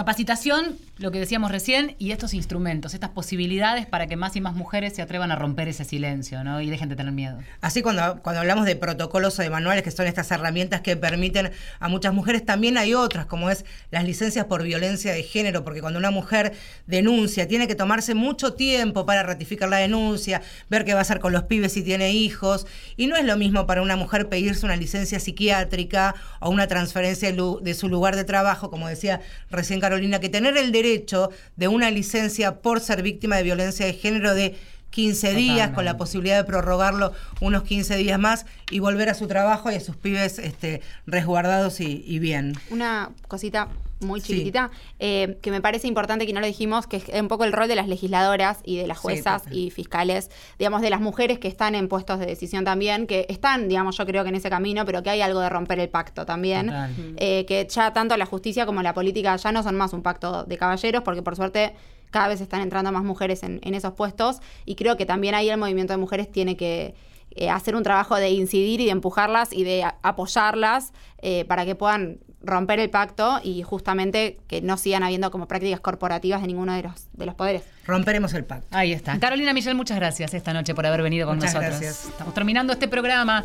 [0.00, 4.54] Capacitación, lo que decíamos recién, y estos instrumentos, estas posibilidades para que más y más
[4.54, 6.62] mujeres se atrevan a romper ese silencio, ¿no?
[6.62, 7.36] Y dejen de tener miedo.
[7.60, 11.50] Así cuando, cuando hablamos de protocolos o de manuales, que son estas herramientas que permiten
[11.80, 15.82] a muchas mujeres, también hay otras, como es las licencias por violencia de género, porque
[15.82, 16.54] cuando una mujer
[16.86, 20.40] denuncia, tiene que tomarse mucho tiempo para ratificar la denuncia,
[20.70, 23.36] ver qué va a hacer con los pibes si tiene hijos, y no es lo
[23.36, 28.24] mismo para una mujer pedirse una licencia psiquiátrica o una transferencia de su lugar de
[28.24, 29.20] trabajo, como decía
[29.50, 33.92] recién Carolina, que tener el derecho de una licencia por ser víctima de violencia de
[33.92, 34.56] género de
[34.90, 39.26] 15 días, con la posibilidad de prorrogarlo unos 15 días más y volver a su
[39.26, 42.54] trabajo y a sus pibes este, resguardados y, y bien.
[42.70, 43.66] Una cosita
[44.00, 44.28] muy Sí.
[44.28, 47.52] chiquitita, eh, que me parece importante que no lo dijimos, que es un poco el
[47.52, 51.48] rol de las legisladoras y de las juezas y fiscales, digamos, de las mujeres que
[51.48, 54.84] están en puestos de decisión también, que están, digamos, yo creo que en ese camino,
[54.84, 56.70] pero que hay algo de romper el pacto también.
[57.16, 60.44] Eh, que ya tanto la justicia como la política ya no son más un pacto
[60.44, 61.74] de caballeros, porque por suerte
[62.10, 65.48] cada vez están entrando más mujeres en, en esos puestos, y creo que también ahí
[65.48, 66.94] el movimiento de mujeres tiene que
[67.36, 70.92] eh, hacer un trabajo de incidir y de empujarlas y de apoyarlas
[71.22, 75.80] eh, para que puedan romper el pacto y justamente que no sigan habiendo como prácticas
[75.80, 77.62] corporativas de ninguno de los, de los poderes.
[77.86, 78.66] Romperemos el pacto.
[78.70, 79.18] Ahí está.
[79.18, 81.80] Carolina Michel, muchas gracias esta noche por haber venido con Muchas nosotros.
[81.80, 82.06] gracias.
[82.06, 83.44] Estamos terminando este programa.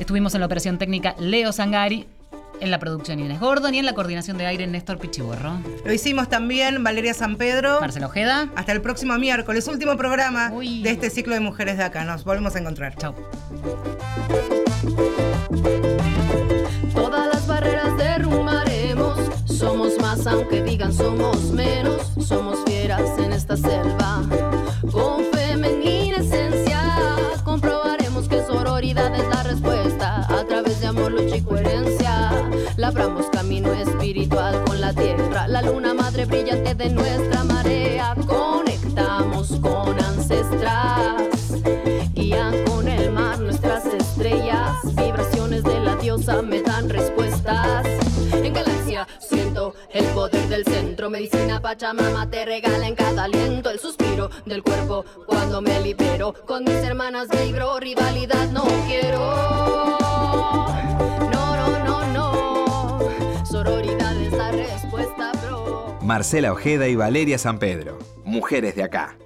[0.00, 2.06] Estuvimos en la operación técnica Leo Sangari,
[2.60, 5.60] en la producción Inés Gordon y en la coordinación de aire Néstor Pichiborro.
[5.84, 7.80] Lo hicimos también Valeria San Pedro.
[7.80, 8.48] Marcelo Ojeda.
[8.56, 10.82] Hasta el próximo miércoles, último programa Uy.
[10.82, 12.04] de este ciclo de mujeres de acá.
[12.04, 12.96] Nos volvemos a encontrar.
[12.96, 13.14] Chao.
[19.62, 22.10] Somos más, aunque digan somos menos.
[22.26, 24.20] Somos fieras en esta selva.
[24.90, 26.80] Con femenina esencia,
[27.44, 30.26] comprobaremos que sororidad es la respuesta.
[30.28, 32.32] A través de amor, lucha y coherencia,
[32.76, 35.46] labramos camino espiritual con la tierra.
[35.46, 38.16] La luna madre brillante de nuestra marea.
[38.26, 41.22] Conectamos con ancestras.
[42.14, 44.74] Guían con el mar nuestras estrellas.
[44.96, 48.01] Vibraciones de la diosa me dan respuestas.
[49.92, 51.10] El poder del centro.
[51.10, 56.34] Medicina Pachamama te regala en cada aliento el suspiro del cuerpo cuando me libero.
[56.46, 59.18] Con mis hermanas vibro, rivalidad no quiero.
[61.30, 63.44] No, no, no, no.
[63.44, 65.98] Sororidad es la respuesta, bro.
[66.00, 67.98] Marcela Ojeda y Valeria San Pedro.
[68.24, 69.16] Mujeres de acá.